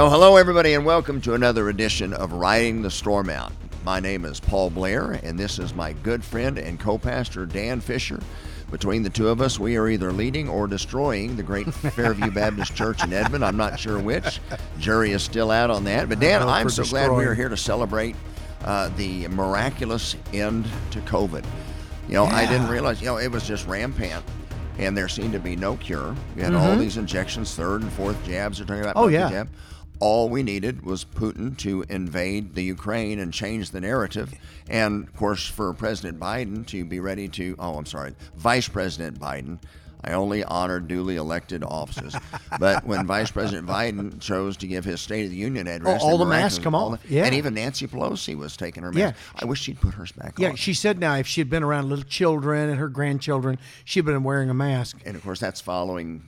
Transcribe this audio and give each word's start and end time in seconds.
Well, 0.00 0.08
hello, 0.08 0.36
everybody, 0.36 0.72
and 0.72 0.86
welcome 0.86 1.20
to 1.20 1.34
another 1.34 1.68
edition 1.68 2.14
of 2.14 2.32
Riding 2.32 2.80
the 2.80 2.90
Storm 2.90 3.28
Out. 3.28 3.52
My 3.84 4.00
name 4.00 4.24
is 4.24 4.40
Paul 4.40 4.70
Blair, 4.70 5.20
and 5.22 5.38
this 5.38 5.58
is 5.58 5.74
my 5.74 5.92
good 5.92 6.24
friend 6.24 6.56
and 6.56 6.80
co 6.80 6.96
pastor, 6.96 7.44
Dan 7.44 7.82
Fisher. 7.82 8.18
Between 8.70 9.02
the 9.02 9.10
two 9.10 9.28
of 9.28 9.42
us, 9.42 9.58
we 9.58 9.76
are 9.76 9.88
either 9.88 10.10
leading 10.10 10.48
or 10.48 10.66
destroying 10.66 11.36
the 11.36 11.42
great 11.42 11.66
Fairview 11.74 12.30
Baptist 12.30 12.74
Church 12.74 13.04
in 13.04 13.12
Edmond. 13.12 13.44
I'm 13.44 13.58
not 13.58 13.78
sure 13.78 13.98
which. 13.98 14.40
Jury 14.78 15.10
is 15.12 15.22
still 15.22 15.50
out 15.50 15.68
on 15.68 15.84
that. 15.84 16.08
But, 16.08 16.18
Dan, 16.18 16.48
I'm 16.48 16.70
so 16.70 16.84
glad 16.84 17.12
we 17.12 17.26
are 17.26 17.34
here 17.34 17.50
to 17.50 17.56
celebrate 17.58 18.16
uh, 18.64 18.88
the 18.96 19.28
miraculous 19.28 20.16
end 20.32 20.66
to 20.92 21.00
COVID. 21.00 21.44
You 22.08 22.14
know, 22.14 22.24
I 22.24 22.46
didn't 22.46 22.68
realize, 22.68 23.02
you 23.02 23.06
know, 23.06 23.18
it 23.18 23.30
was 23.30 23.46
just 23.46 23.66
rampant. 23.66 24.24
And 24.78 24.96
there 24.96 25.08
seemed 25.08 25.34
to 25.34 25.38
be 25.38 25.56
no 25.56 25.76
cure. 25.76 26.16
We 26.34 26.40
had 26.40 26.54
all 26.54 26.74
these 26.76 26.96
injections, 26.96 27.54
third 27.54 27.82
and 27.82 27.92
fourth 27.92 28.24
jabs. 28.24 28.56
They're 28.56 28.66
talking 28.66 28.80
about 28.80 28.96
Mm-hmm. 28.96 29.04
Oh, 29.04 29.08
yeah. 29.08 29.28
jab. 29.28 29.48
All 30.00 30.28
we 30.30 30.42
needed 30.42 30.82
was 30.82 31.04
Putin 31.04 31.56
to 31.58 31.84
invade 31.90 32.54
the 32.54 32.62
Ukraine 32.62 33.18
and 33.18 33.32
change 33.32 33.70
the 33.70 33.80
narrative. 33.80 34.32
And 34.68 35.06
of 35.06 35.14
course, 35.14 35.46
for 35.46 35.72
President 35.74 36.18
Biden 36.18 36.66
to 36.68 36.84
be 36.84 37.00
ready 37.00 37.28
to, 37.28 37.54
oh, 37.58 37.76
I'm 37.76 37.86
sorry, 37.86 38.14
Vice 38.36 38.66
President 38.68 39.20
Biden. 39.20 39.58
I 40.02 40.12
only 40.12 40.42
honor 40.42 40.80
duly 40.80 41.16
elected 41.16 41.62
offices. 41.62 42.16
but 42.58 42.86
when 42.86 43.06
Vice 43.06 43.30
President 43.30 43.68
Biden 43.68 44.18
chose 44.18 44.56
to 44.58 44.66
give 44.66 44.82
his 44.82 45.02
State 45.02 45.26
of 45.26 45.30
the 45.30 45.36
Union 45.36 45.66
address, 45.66 46.02
all 46.02 46.16
the 46.16 46.24
masks 46.24 46.58
come 46.58 46.74
off. 46.74 46.98
Yeah. 47.06 47.26
And 47.26 47.34
even 47.34 47.52
Nancy 47.52 47.86
Pelosi 47.86 48.34
was 48.34 48.56
taking 48.56 48.82
her 48.82 48.92
mask. 48.92 49.14
Yeah. 49.34 49.40
I 49.42 49.44
wish 49.44 49.60
she'd 49.60 49.78
put 49.78 49.92
hers 49.92 50.12
back 50.12 50.38
Yeah, 50.38 50.48
on. 50.48 50.52
Yeah, 50.52 50.56
she 50.56 50.72
said 50.72 50.98
now 50.98 51.16
if 51.16 51.26
she 51.26 51.42
had 51.42 51.50
been 51.50 51.62
around 51.62 51.90
little 51.90 52.06
children 52.06 52.70
and 52.70 52.78
her 52.78 52.88
grandchildren, 52.88 53.58
she'd 53.84 54.06
been 54.06 54.22
wearing 54.24 54.48
a 54.48 54.54
mask. 54.54 54.96
and 55.04 55.14
of 55.16 55.22
course, 55.22 55.38
that's 55.40 55.60
following. 55.60 56.22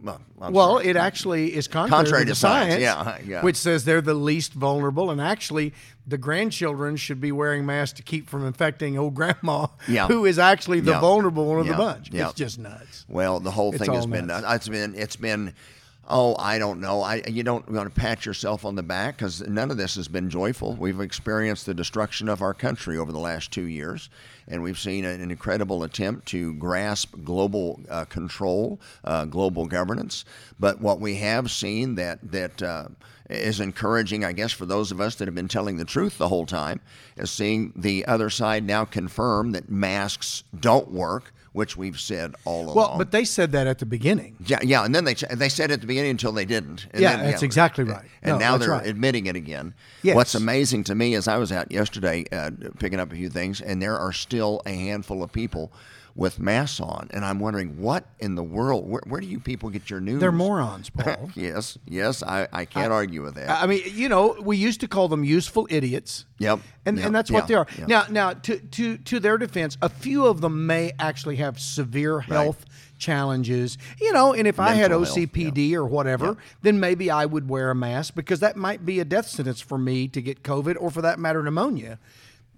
Well, 0.00 0.20
I'm 0.40 0.52
Well, 0.52 0.76
sorry. 0.76 0.86
it 0.88 0.96
actually 0.96 1.54
is 1.56 1.66
contrary, 1.66 1.90
Contrary 2.04 2.24
to, 2.26 2.30
to 2.30 2.34
science, 2.36 2.74
science, 2.74 2.82
yeah, 2.82 3.18
yeah. 3.26 3.42
which 3.42 3.56
says 3.56 3.84
they're 3.84 4.00
the 4.00 4.14
least 4.14 4.52
vulnerable, 4.52 5.10
and 5.10 5.20
actually 5.20 5.74
the 6.06 6.16
grandchildren 6.18 6.96
should 6.96 7.20
be 7.20 7.32
wearing 7.32 7.66
masks 7.66 7.96
to 7.96 8.02
keep 8.04 8.28
from 8.28 8.46
infecting 8.46 8.96
old 8.96 9.14
grandma, 9.14 9.66
Yeah. 9.88 10.06
who 10.06 10.24
is 10.24 10.38
actually 10.38 10.80
the 10.80 10.98
vulnerable 11.00 11.46
one 11.46 11.58
of 11.60 11.66
the 11.66 11.74
bunch. 11.74 12.10
It's 12.12 12.32
just 12.34 12.58
nuts. 12.60 13.06
Well, 13.08 13.40
the 13.40 13.50
whole 13.50 13.70
It's 13.74 13.84
thing 13.84 13.92
has 13.92 14.04
all 14.04 14.10
been 14.10 14.26
nuts. 14.28 14.46
it's 14.48 14.68
been 14.68 14.94
it's 14.94 15.16
been 15.16 15.52
oh 16.08 16.36
I 16.38 16.58
don't 16.58 16.80
know 16.80 17.02
I 17.02 17.22
you 17.26 17.42
don't 17.42 17.68
want 17.70 17.92
to 17.92 18.00
pat 18.00 18.24
yourself 18.24 18.64
on 18.64 18.76
the 18.76 18.82
back 18.82 19.16
because 19.18 19.40
none 19.46 19.70
of 19.70 19.76
this 19.76 19.96
has 19.96 20.06
been 20.08 20.30
joyful. 20.30 20.74
We've 20.74 21.00
experienced 21.00 21.66
the 21.66 21.74
destruction 21.74 22.28
of 22.28 22.40
our 22.40 22.54
country 22.54 22.96
over 22.96 23.10
the 23.12 23.18
last 23.18 23.50
two 23.50 23.64
years, 23.66 24.08
and 24.48 24.62
we've 24.62 24.78
seen 24.78 25.04
an 25.04 25.30
incredible 25.30 25.84
attempt 25.84 26.26
to 26.28 26.54
grasp 26.54 27.14
global 27.22 27.80
uh, 27.88 28.04
control, 28.06 28.80
uh, 29.04 29.24
global 29.26 29.66
governance. 29.66 30.24
But 30.58 30.80
what 30.80 31.00
we 31.00 31.16
have 31.16 31.50
seen 31.50 31.94
that 31.96 32.18
that 32.30 32.62
uh, 32.62 32.88
is 33.30 33.60
encouraging, 33.60 34.24
I 34.24 34.32
guess, 34.32 34.52
for 34.52 34.66
those 34.66 34.90
of 34.90 35.00
us 35.00 35.16
that 35.16 35.28
have 35.28 35.34
been 35.34 35.48
telling 35.48 35.76
the 35.76 35.84
truth 35.84 36.18
the 36.18 36.28
whole 36.28 36.46
time, 36.46 36.80
is 37.16 37.30
seeing 37.30 37.72
the 37.76 38.06
other 38.06 38.30
side 38.30 38.64
now 38.64 38.84
confirm 38.84 39.52
that 39.52 39.70
masks 39.70 40.44
don't 40.58 40.90
work, 40.90 41.32
which 41.52 41.76
we've 41.76 41.98
said 41.98 42.34
all 42.44 42.64
along. 42.64 42.76
Well, 42.76 42.94
but 42.98 43.10
they 43.10 43.24
said 43.24 43.52
that 43.52 43.66
at 43.66 43.78
the 43.78 43.86
beginning. 43.86 44.36
Yeah, 44.46 44.58
yeah, 44.62 44.84
and 44.84 44.94
then 44.94 45.04
they 45.04 45.14
they 45.14 45.48
said 45.48 45.70
at 45.70 45.80
the 45.80 45.86
beginning 45.86 46.12
until 46.12 46.32
they 46.32 46.44
didn't. 46.44 46.86
And 46.92 47.02
Yeah, 47.02 47.16
then, 47.16 47.26
that's 47.30 47.42
exactly 47.42 47.84
right. 47.84 48.04
And 48.22 48.34
No, 48.34 48.38
now 48.38 48.56
they're 48.56 48.70
right. 48.70 48.86
admitting 48.86 49.26
it 49.26 49.36
again. 49.36 49.74
Yes. 50.02 50.16
What's 50.16 50.34
amazing 50.34 50.84
to 50.84 50.94
me 50.94 51.14
is 51.14 51.28
I 51.28 51.36
was 51.38 51.50
out 51.52 51.70
yesterday 51.72 52.24
uh, 52.32 52.50
picking 52.78 53.00
up 53.00 53.12
a 53.12 53.14
few 53.14 53.28
things, 53.30 53.60
and 53.60 53.80
there 53.82 53.98
are 53.98 54.12
still 54.12 54.62
a 54.66 54.72
handful 54.72 55.22
of 55.22 55.32
people 55.32 55.72
with 56.18 56.40
masks 56.40 56.80
on, 56.80 57.08
and 57.12 57.24
I'm 57.24 57.38
wondering 57.38 57.80
what 57.80 58.04
in 58.18 58.34
the 58.34 58.42
world? 58.42 58.90
Where, 58.90 59.00
where 59.06 59.20
do 59.20 59.26
you 59.28 59.38
people 59.38 59.70
get 59.70 59.88
your 59.88 60.00
news? 60.00 60.18
They're 60.20 60.32
morons, 60.32 60.90
Paul. 60.90 61.30
yes, 61.36 61.78
yes, 61.86 62.24
I, 62.24 62.48
I 62.52 62.64
can't 62.64 62.92
argue 62.92 63.22
with 63.22 63.36
that. 63.36 63.48
I 63.48 63.66
mean, 63.66 63.82
you 63.86 64.08
know, 64.08 64.36
we 64.42 64.56
used 64.56 64.80
to 64.80 64.88
call 64.88 65.06
them 65.06 65.22
useful 65.22 65.68
idiots. 65.70 66.24
Yep, 66.40 66.58
And, 66.84 66.96
yep, 66.96 67.06
and 67.06 67.14
that's 67.14 67.30
what 67.30 67.46
they 67.46 67.54
are. 67.54 67.68
yeah. 67.78 67.86
Now, 67.86 68.04
now 68.10 68.32
to, 68.32 68.58
to, 68.58 68.98
to 68.98 69.20
their 69.20 69.38
defense, 69.38 69.78
a 69.80 69.88
few 69.88 70.26
of 70.26 70.40
them 70.40 70.66
may 70.66 70.90
actually 70.98 71.36
have 71.36 71.60
severe 71.60 72.18
health 72.18 72.66
challenges, 72.98 73.78
you 74.00 74.12
know, 74.12 74.32
and 74.34 74.48
if 74.48 74.58
I 74.58 74.70
had 74.70 74.90
Mental 74.90 75.04
health, 75.04 75.16
OCPD 75.16 75.74
or 75.74 75.86
whatever, 75.86 76.36
then 76.62 76.80
maybe 76.80 77.12
I 77.12 77.26
would 77.26 77.48
wear 77.48 77.70
a 77.70 77.76
mask 77.76 78.16
because 78.16 78.40
that 78.40 78.56
might 78.56 78.84
be 78.84 78.98
a 78.98 79.04
death 79.04 79.28
sentence 79.28 79.60
for 79.60 79.78
me 79.78 80.08
to 80.08 80.20
get 80.20 80.42
COVID 80.42 80.76
or 80.80 80.90
for 80.90 81.00
that 81.02 81.20
matter, 81.20 81.44
pneumonia. 81.44 82.00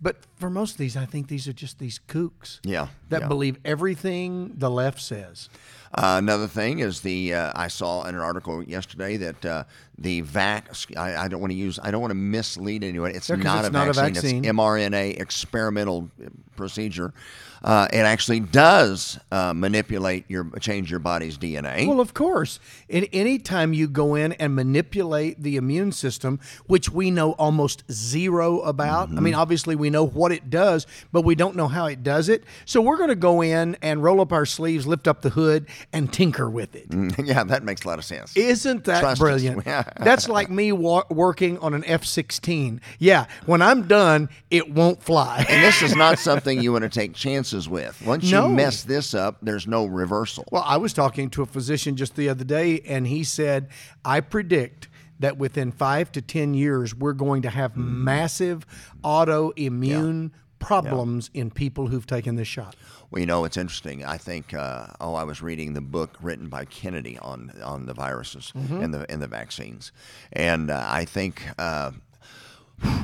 But 0.03 0.17
for 0.37 0.49
most 0.49 0.73
of 0.73 0.79
these, 0.79 0.97
I 0.97 1.05
think 1.05 1.29
these 1.29 1.47
are 1.47 1.53
just 1.53 1.79
these 1.79 2.01
kooks 2.09 2.59
Yeah, 2.65 2.89
that 3.11 3.23
yeah. 3.23 3.29
believe 3.29 3.59
everything 3.65 4.53
the 4.57 4.71
left 4.71 5.01
says. 5.01 5.49
Uh, 5.93 6.17
another 6.19 6.47
thing 6.47 6.79
is 6.79 7.01
the 7.01 7.35
uh, 7.35 7.53
I 7.57 7.69
saw 7.69 8.05
in 8.05 8.15
an 8.15 8.21
article 8.21 8.63
yesterday 8.63 9.17
that 9.17 9.45
uh, 9.45 9.65
the 9.99 10.21
vac 10.21 10.71
I, 10.97 11.17
I 11.17 11.29
don't 11.29 11.41
want 11.41 11.51
to 11.51 11.57
use 11.59 11.79
I 11.83 11.91
don't 11.91 12.01
want 12.01 12.13
to 12.13 12.17
mislead 12.17 12.85
anyone. 12.85 13.11
It's 13.11 13.29
Yeah, 13.29 13.37
not, 13.37 13.59
it's 13.61 13.69
a, 13.69 13.73
not 13.73 13.89
a 13.89 13.93
vaccine. 13.93 14.45
It's 14.45 14.53
mRNA 14.53 15.21
experimental 15.21 16.09
procedure. 16.57 17.13
Uh, 17.63 17.87
it 17.93 17.99
actually 17.99 18.41
does 18.41 19.19
uh, 19.31 19.53
manipulate 19.53 20.25
your 20.29 20.49
change 20.61 20.91
your 20.91 21.01
body's 21.01 21.37
DNA. 21.37 21.87
Well, 21.87 22.01
of 22.01 22.15
course. 22.15 22.59
And 22.89 23.07
time 23.45 23.75
you 23.75 23.87
go 23.89 24.15
in 24.15 24.33
and 24.35 24.55
manipulate 24.55 25.43
the 25.43 25.57
immune 25.57 25.93
system, 25.93 26.41
which 26.67 26.91
we 26.91 27.11
know 27.11 27.33
almost 27.33 27.83
zero 27.93 28.61
about, 28.61 29.09
I 29.09 29.13
Mm-hmm. 29.13 29.25
mean, 29.25 29.35
obviously 29.35 29.77
we 29.77 29.91
know 29.91 30.07
what 30.07 30.33
it 30.33 30.49
does, 30.51 30.87
but 31.13 31.23
we 31.23 31.35
don't 31.35 31.57
know 31.57 31.69
how 31.69 31.87
it 31.87 32.03
does 32.03 32.29
it. 32.29 32.45
So 32.65 32.81
we're 32.81 32.97
going 32.97 33.09
to 33.11 33.15
go 33.17 33.43
in 33.43 33.77
and 33.83 34.03
roll 34.03 34.21
up 34.21 34.33
our 34.33 34.47
sleeves, 34.47 34.87
lift 34.87 35.07
up 35.09 35.21
the 35.23 35.31
hood, 35.31 35.67
and 35.93 36.13
tinker 36.13 36.49
with 36.51 36.75
it. 36.75 36.89
Mm, 36.91 37.27
yeah, 37.27 37.45
that 37.45 37.63
makes 37.63 37.85
a 37.85 37.89
lot 37.89 37.99
of 37.99 38.05
sense. 38.05 38.37
Isn't 38.37 38.85
that 38.85 39.01
Trust 39.01 39.13
us. 39.13 39.19
brilliant? 39.19 39.65
That's 39.65 40.29
like 40.29 40.51
me 40.51 40.73
wa- 40.73 41.05
working 41.11 41.59
on 41.59 41.75
an 41.75 41.85
F 41.85 42.05
16. 42.05 42.81
Yeah, 42.99 43.27
when 43.47 43.63
I'm 43.63 43.87
done, 43.87 44.29
it 44.51 44.73
won't 44.73 45.03
fly. 45.03 45.45
and 45.49 45.63
this 45.63 45.83
is 45.83 45.95
not 45.97 46.19
something 46.31 46.61
you 46.63 46.73
want 46.73 46.83
to 46.83 46.89
take 46.89 47.15
chances 47.15 47.69
with. 47.69 48.01
Once 48.05 48.25
you 48.25 48.33
No. 48.33 48.49
mess 48.49 48.83
this 48.83 49.15
up, 49.15 49.39
there's 49.43 49.67
no 49.67 49.87
reversal. 49.87 50.45
Well, 50.51 50.65
I 50.67 50.77
was 50.77 50.93
talking 50.93 51.31
to 51.31 51.43
a 51.43 51.47
physician 51.47 51.97
just 51.97 52.17
the 52.17 52.29
other 52.29 52.45
day, 52.45 52.81
and 52.81 53.07
he 53.07 53.25
said, 53.25 53.69
I 54.05 54.21
predict 54.21 54.89
that 55.21 55.37
within 55.37 55.71
five 55.71 56.11
to 56.13 56.23
10 56.23 56.55
years, 56.55 56.95
we're 56.95 57.13
going 57.13 57.43
to 57.43 57.51
have 57.51 57.73
mm. 57.73 57.77
massive 57.77 58.67
autoimmune 59.05 60.31
problems 60.61 61.29
in 61.35 61.51
people 61.51 61.89
who've 61.89 62.07
taken 62.07 62.37
this 62.37 62.47
shot. 62.49 62.77
Well, 63.11 63.19
you 63.21 63.27
know, 63.27 63.45
it's 63.45 63.57
interesting. 63.57 64.05
I 64.05 64.17
think. 64.19 64.55
Uh, 64.55 64.87
oh, 65.01 65.15
I 65.15 65.25
was 65.25 65.43
reading 65.43 65.73
the 65.75 65.81
book 65.81 66.17
written 66.23 66.49
by 66.49 66.65
Kennedy 66.67 67.19
on 67.19 67.53
on 67.65 67.87
the 67.87 67.95
viruses 67.95 68.53
Mm-hmm. 68.57 68.81
and 68.83 68.95
the 68.95 69.11
and 69.11 69.21
the 69.21 69.27
vaccines, 69.27 69.91
and 70.33 70.71
uh, 70.71 70.85
I 70.89 71.05
think. 71.05 71.43
Uh, 71.59 71.91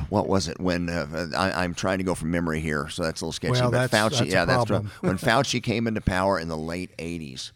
what 0.09 0.27
was 0.27 0.47
it 0.47 0.59
when 0.59 0.89
uh, 0.89 1.27
I, 1.37 1.63
I'm 1.63 1.75
trying 1.75 1.99
to 1.99 2.03
go 2.03 2.15
from 2.15 2.31
memory 2.31 2.59
here, 2.61 2.89
so 2.89 3.03
that's 3.03 3.21
a 3.21 3.25
little 3.25 3.31
sketchy. 3.31 3.61
Well, 3.61 3.69
but 3.69 3.91
that's- 3.91 3.91
Fauci, 4.13 4.19
that's 4.21 4.31
yeah, 4.31 4.45
that's 4.45 4.65
true. 4.65 4.85
when 5.01 5.17
Fauci 5.19 5.61
came 5.61 5.85
into 5.85 6.01
power 6.01 6.39
in 6.39 6.47
the 6.47 6.57
late 6.57 6.95
'80s. 6.97 7.51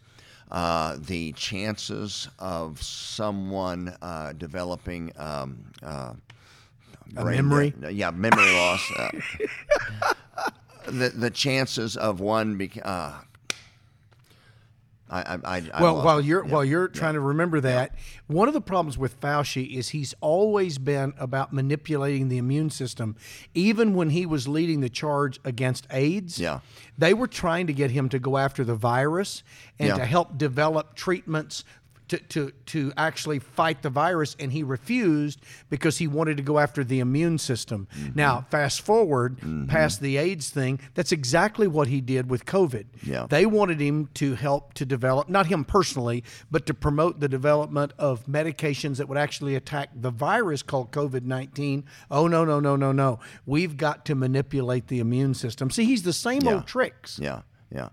Uh, 0.48 0.98
the 1.00 1.32
chances 1.32 2.28
of 2.38 2.80
someone 2.80 3.96
uh, 4.02 4.34
developing 4.34 5.10
um, 5.16 5.64
uh, 5.82 6.12
A 7.16 7.24
memory? 7.24 7.74
yeah, 7.90 8.10
memory 8.10 8.52
loss. 8.52 8.90
Uh, 8.96 9.10
the 10.86 11.10
the 11.10 11.30
chances 11.30 11.96
of 11.96 12.20
one 12.20 12.56
bec- 12.56 12.84
uh, 12.84 13.12
I, 15.10 15.38
I, 15.44 15.62
I, 15.74 15.82
Well, 15.82 16.02
while 16.02 16.20
you're 16.22 16.44
Yeah. 16.46 16.52
while 16.52 16.64
you're 16.64 16.88
trying 16.88 17.14
to 17.14 17.20
remember 17.20 17.60
that, 17.60 17.94
one 18.28 18.48
of 18.48 18.54
the 18.54 18.62
problems 18.62 18.96
with 18.96 19.20
Fauci 19.20 19.76
is 19.76 19.90
he's 19.90 20.14
always 20.22 20.78
been 20.78 21.12
about 21.18 21.52
manipulating 21.52 22.30
the 22.30 22.38
immune 22.38 22.70
system. 22.70 23.16
Even 23.52 23.94
when 23.94 24.08
he 24.08 24.24
was 24.24 24.48
leading 24.48 24.80
the 24.80 24.88
charge 24.88 25.38
against 25.44 25.86
AIDS, 25.90 26.38
Yeah. 26.38 26.60
they 26.96 27.12
were 27.12 27.26
trying 27.26 27.66
to 27.66 27.74
get 27.74 27.90
him 27.90 28.08
to 28.08 28.18
go 28.18 28.38
after 28.38 28.64
the 28.64 28.74
virus 28.74 29.42
and 29.78 29.88
Yeah. 29.88 29.96
to 29.96 30.06
help 30.06 30.38
develop 30.38 30.94
treatments 30.94 31.62
to, 32.12 32.18
to, 32.18 32.50
to 32.66 32.92
actually 32.96 33.38
fight 33.38 33.80
the 33.82 33.88
virus, 33.90 34.36
and 34.38 34.52
he 34.52 34.62
refused 34.62 35.40
because 35.70 35.96
he 35.98 36.06
wanted 36.06 36.36
to 36.36 36.42
go 36.42 36.58
after 36.58 36.84
the 36.84 37.00
immune 37.00 37.38
system. 37.38 37.88
Mm-hmm. 37.96 38.10
Now, 38.14 38.46
fast 38.50 38.82
forward 38.82 39.38
past 39.68 40.00
the 40.00 40.18
AIDS 40.18 40.50
thing, 40.50 40.78
that's 40.94 41.10
exactly 41.12 41.66
what 41.66 41.88
he 41.88 42.00
did 42.00 42.28
with 42.28 42.44
COVID. 42.44 42.84
Yeah. 43.02 43.26
They 43.28 43.46
wanted 43.46 43.80
him 43.80 44.08
to 44.14 44.34
help 44.34 44.74
to 44.74 44.84
develop, 44.84 45.28
not 45.30 45.46
him 45.46 45.64
personally, 45.64 46.22
but 46.50 46.66
to 46.66 46.74
promote 46.74 47.20
the 47.20 47.28
development 47.28 47.92
of 47.98 48.26
medications 48.26 48.98
that 48.98 49.08
would 49.08 49.18
actually 49.18 49.54
attack 49.54 49.88
the 49.94 50.10
virus 50.10 50.62
called 50.62 50.92
COVID 50.92 51.22
19. 51.24 51.84
Oh, 52.10 52.26
no, 52.28 52.44
no, 52.44 52.60
no, 52.60 52.76
no, 52.76 52.92
no. 52.92 53.20
We've 53.46 53.76
got 53.76 54.04
to 54.06 54.14
manipulate 54.14 54.88
the 54.88 55.00
immune 55.00 55.34
system. 55.34 55.70
See, 55.70 55.84
he's 55.86 56.02
the 56.02 56.12
same 56.12 56.42
Yeah. 56.42 56.54
old 56.54 56.66
tricks. 56.66 57.18
Yeah, 57.20 57.42
yeah. 57.74 57.88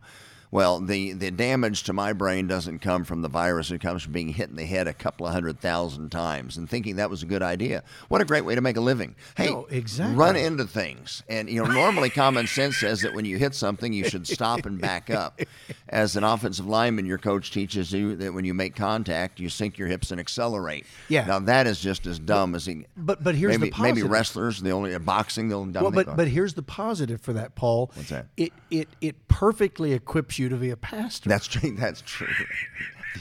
Well, 0.52 0.80
the, 0.80 1.14
the 1.14 1.30
damage 1.30 1.84
to 1.84 1.94
my 1.94 2.12
brain 2.12 2.48
doesn't 2.48 2.80
come 2.80 3.04
from 3.04 3.22
the 3.22 3.28
virus. 3.30 3.70
It 3.70 3.82
comes 3.82 4.02
from 4.02 4.14
being 4.14 4.30
hit 4.30 4.50
in 4.50 4.56
the 4.56 4.66
head 4.66 4.88
a 4.88 4.94
couple 4.94 5.28
of 5.28 5.32
hundred 5.34 5.60
thousand 5.60 6.10
times 6.10 6.58
and 6.58 6.68
thinking 6.68 6.96
that 6.96 7.10
was 7.10 7.22
a 7.22 7.28
good 7.28 7.44
idea. 7.44 7.84
What 8.08 8.22
a 8.22 8.26
great 8.26 8.46
way 8.46 8.56
to 8.56 8.62
make 8.62 8.76
a 8.76 8.82
living. 8.82 9.16
Hey, 9.38 9.52
No, 9.52 9.68
exactly. 9.70 10.16
run 10.16 10.36
into 10.36 10.66
things. 10.66 11.22
And, 11.30 11.50
you 11.50 11.64
know, 11.64 11.72
normally 11.72 12.10
common 12.10 12.48
sense 12.48 12.78
says 12.78 13.02
that 13.02 13.14
when 13.14 13.26
you 13.26 13.38
hit 13.38 13.54
something, 13.54 13.94
you 13.94 14.06
should 14.10 14.28
stop 14.28 14.66
and 14.66 14.82
back 14.82 15.12
up. 15.12 15.40
As 15.88 16.16
an 16.16 16.24
offensive 16.24 16.66
lineman, 16.66 17.06
your 17.06 17.20
coach 17.20 17.52
teaches 17.52 17.92
you 17.94 18.16
that 18.16 18.34
when 18.34 18.44
you 18.44 18.56
make 18.56 18.76
contact, 18.76 19.40
you 19.40 19.50
sink 19.50 19.78
your 19.78 19.88
hips 19.88 20.10
and 20.10 20.20
accelerate. 20.20 20.86
Yeah. 21.10 21.26
Now, 21.26 21.40
that 21.40 21.68
is 21.68 21.80
just 21.80 22.08
as 22.08 22.18
dumb 22.18 22.56
as 22.56 22.66
he. 22.66 22.86
But- 22.98 23.24
but 23.24 23.36
here's 23.36 23.54
the 23.54 23.60
maybe, 23.60 23.70
Maybe 23.80 23.92
positive. 24.02 24.10
wrestlers, 24.12 24.62
the 24.62 24.72
only 24.72 24.96
uh, 24.96 25.00
boxing, 25.00 25.50
the 25.50 25.56
only 25.56 25.80
Well, 25.80 25.92
but 25.92 26.16
but 26.16 26.28
here's 26.28 26.54
the 26.56 26.64
positive 26.64 27.22
for 27.22 27.34
that, 27.34 27.54
Paul. 27.54 27.92
What's 27.94 28.10
that? 28.10 28.28
It 28.38 28.54
it 28.72 28.88
it 29.02 29.28
perfectly 29.28 29.94
equips 29.94 30.39
you 30.40 30.50
to 30.50 30.56
be 30.56 30.70
a 30.72 30.78
pastor. 30.78 31.30
That's 31.30 31.48
true. 31.48 31.72
That's 31.78 32.02
true. 32.02 32.28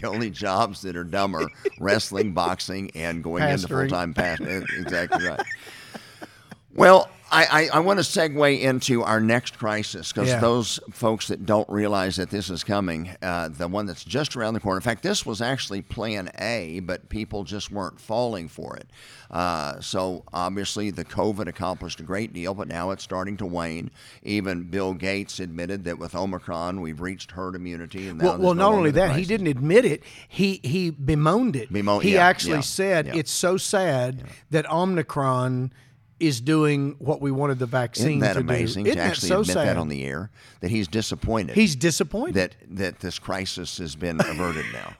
The 0.00 0.06
only 0.06 0.30
jobs 0.30 0.82
that 0.82 0.96
are 0.96 1.04
dumb 1.04 1.34
are 1.34 1.48
wrestling, 1.80 2.32
boxing, 2.32 2.90
and 2.94 3.22
going 3.24 3.42
into 3.42 3.66
Pastoring. 3.66 3.88
full 3.88 3.98
time 3.98 4.14
pastor. 4.14 4.64
Exactly 4.78 5.26
right. 5.26 5.40
Well, 6.78 7.08
I, 7.30 7.68
I, 7.72 7.76
I 7.76 7.80
want 7.80 7.98
to 7.98 8.04
segue 8.04 8.60
into 8.60 9.02
our 9.02 9.20
next 9.20 9.58
crisis 9.58 10.12
because 10.12 10.28
Yeah. 10.28 10.40
those 10.40 10.80
folks 10.92 11.28
that 11.28 11.44
don't 11.44 11.68
realize 11.68 12.16
that 12.16 12.30
this 12.30 12.48
is 12.48 12.64
coming, 12.64 13.10
uh, 13.20 13.48
the 13.48 13.68
one 13.68 13.84
that's 13.84 14.04
just 14.04 14.34
around 14.36 14.54
the 14.54 14.60
corner. 14.60 14.78
In 14.78 14.82
fact, 14.82 15.02
this 15.02 15.26
was 15.26 15.42
actually 15.42 15.82
Plan 15.82 16.30
A, 16.38 16.80
but 16.80 17.08
people 17.10 17.44
just 17.44 17.70
weren't 17.70 18.00
falling 18.00 18.48
for 18.48 18.76
it. 18.76 18.88
Uh, 19.30 19.78
so 19.80 20.24
obviously, 20.32 20.90
the 20.90 21.04
COVID 21.04 21.48
accomplished 21.48 22.00
a 22.00 22.02
great 22.02 22.32
deal, 22.32 22.54
but 22.54 22.66
now 22.66 22.92
it's 22.92 23.02
starting 23.04 23.36
to 23.38 23.44
wane. 23.44 23.90
Even 24.22 24.62
Bill 24.70 24.94
Gates 24.94 25.38
admitted 25.38 25.84
that 25.84 25.98
with 25.98 26.14
Omicron, 26.14 26.80
we've 26.80 27.02
reached 27.02 27.32
herd 27.32 27.54
immunity. 27.54 28.08
And 28.08 28.22
well, 28.22 28.38
well, 28.38 28.54
no 28.54 28.70
not 28.70 28.76
only 28.78 28.90
that, 28.92 29.16
he 29.16 29.26
didn't 29.26 29.48
admit 29.48 29.84
it. 29.84 30.02
He 30.28 30.60
he 30.64 30.88
bemoaned 30.90 31.56
it. 31.56 31.70
Bemoaned- 31.70 32.04
he 32.04 32.14
yeah, 32.14 32.26
actually 32.26 32.54
yeah, 32.54 32.60
said 32.60 33.06
it's 33.08 33.32
so 33.32 33.58
sad 33.58 34.24
that 34.50 34.70
Omicron 34.72 35.72
is 36.20 36.40
doing 36.40 36.96
what 36.98 37.20
we 37.20 37.30
wanted 37.30 37.58
the 37.58 37.66
vaccine 37.66 38.06
Isn't 38.08 38.18
that 38.20 38.32
to 38.34 38.40
amazing 38.40 38.84
do. 38.84 38.90
to 38.90 38.98
Isn't 38.98 38.98
that 39.04 39.10
actually 39.10 39.28
so 39.28 39.40
admit 39.40 39.54
sad? 39.54 39.66
that 39.68 39.76
on 39.76 39.88
the 39.88 40.04
air? 40.04 40.30
That 40.60 40.70
he's 40.70 40.88
disappointed. 40.88 41.54
He's 41.56 41.76
disappointed. 41.76 42.34
that 42.34 42.54
that 42.76 43.00
this 43.00 43.18
crisis 43.18 43.78
has 43.78 43.94
been 43.96 44.20
averted 44.20 44.66
now. 44.72 44.94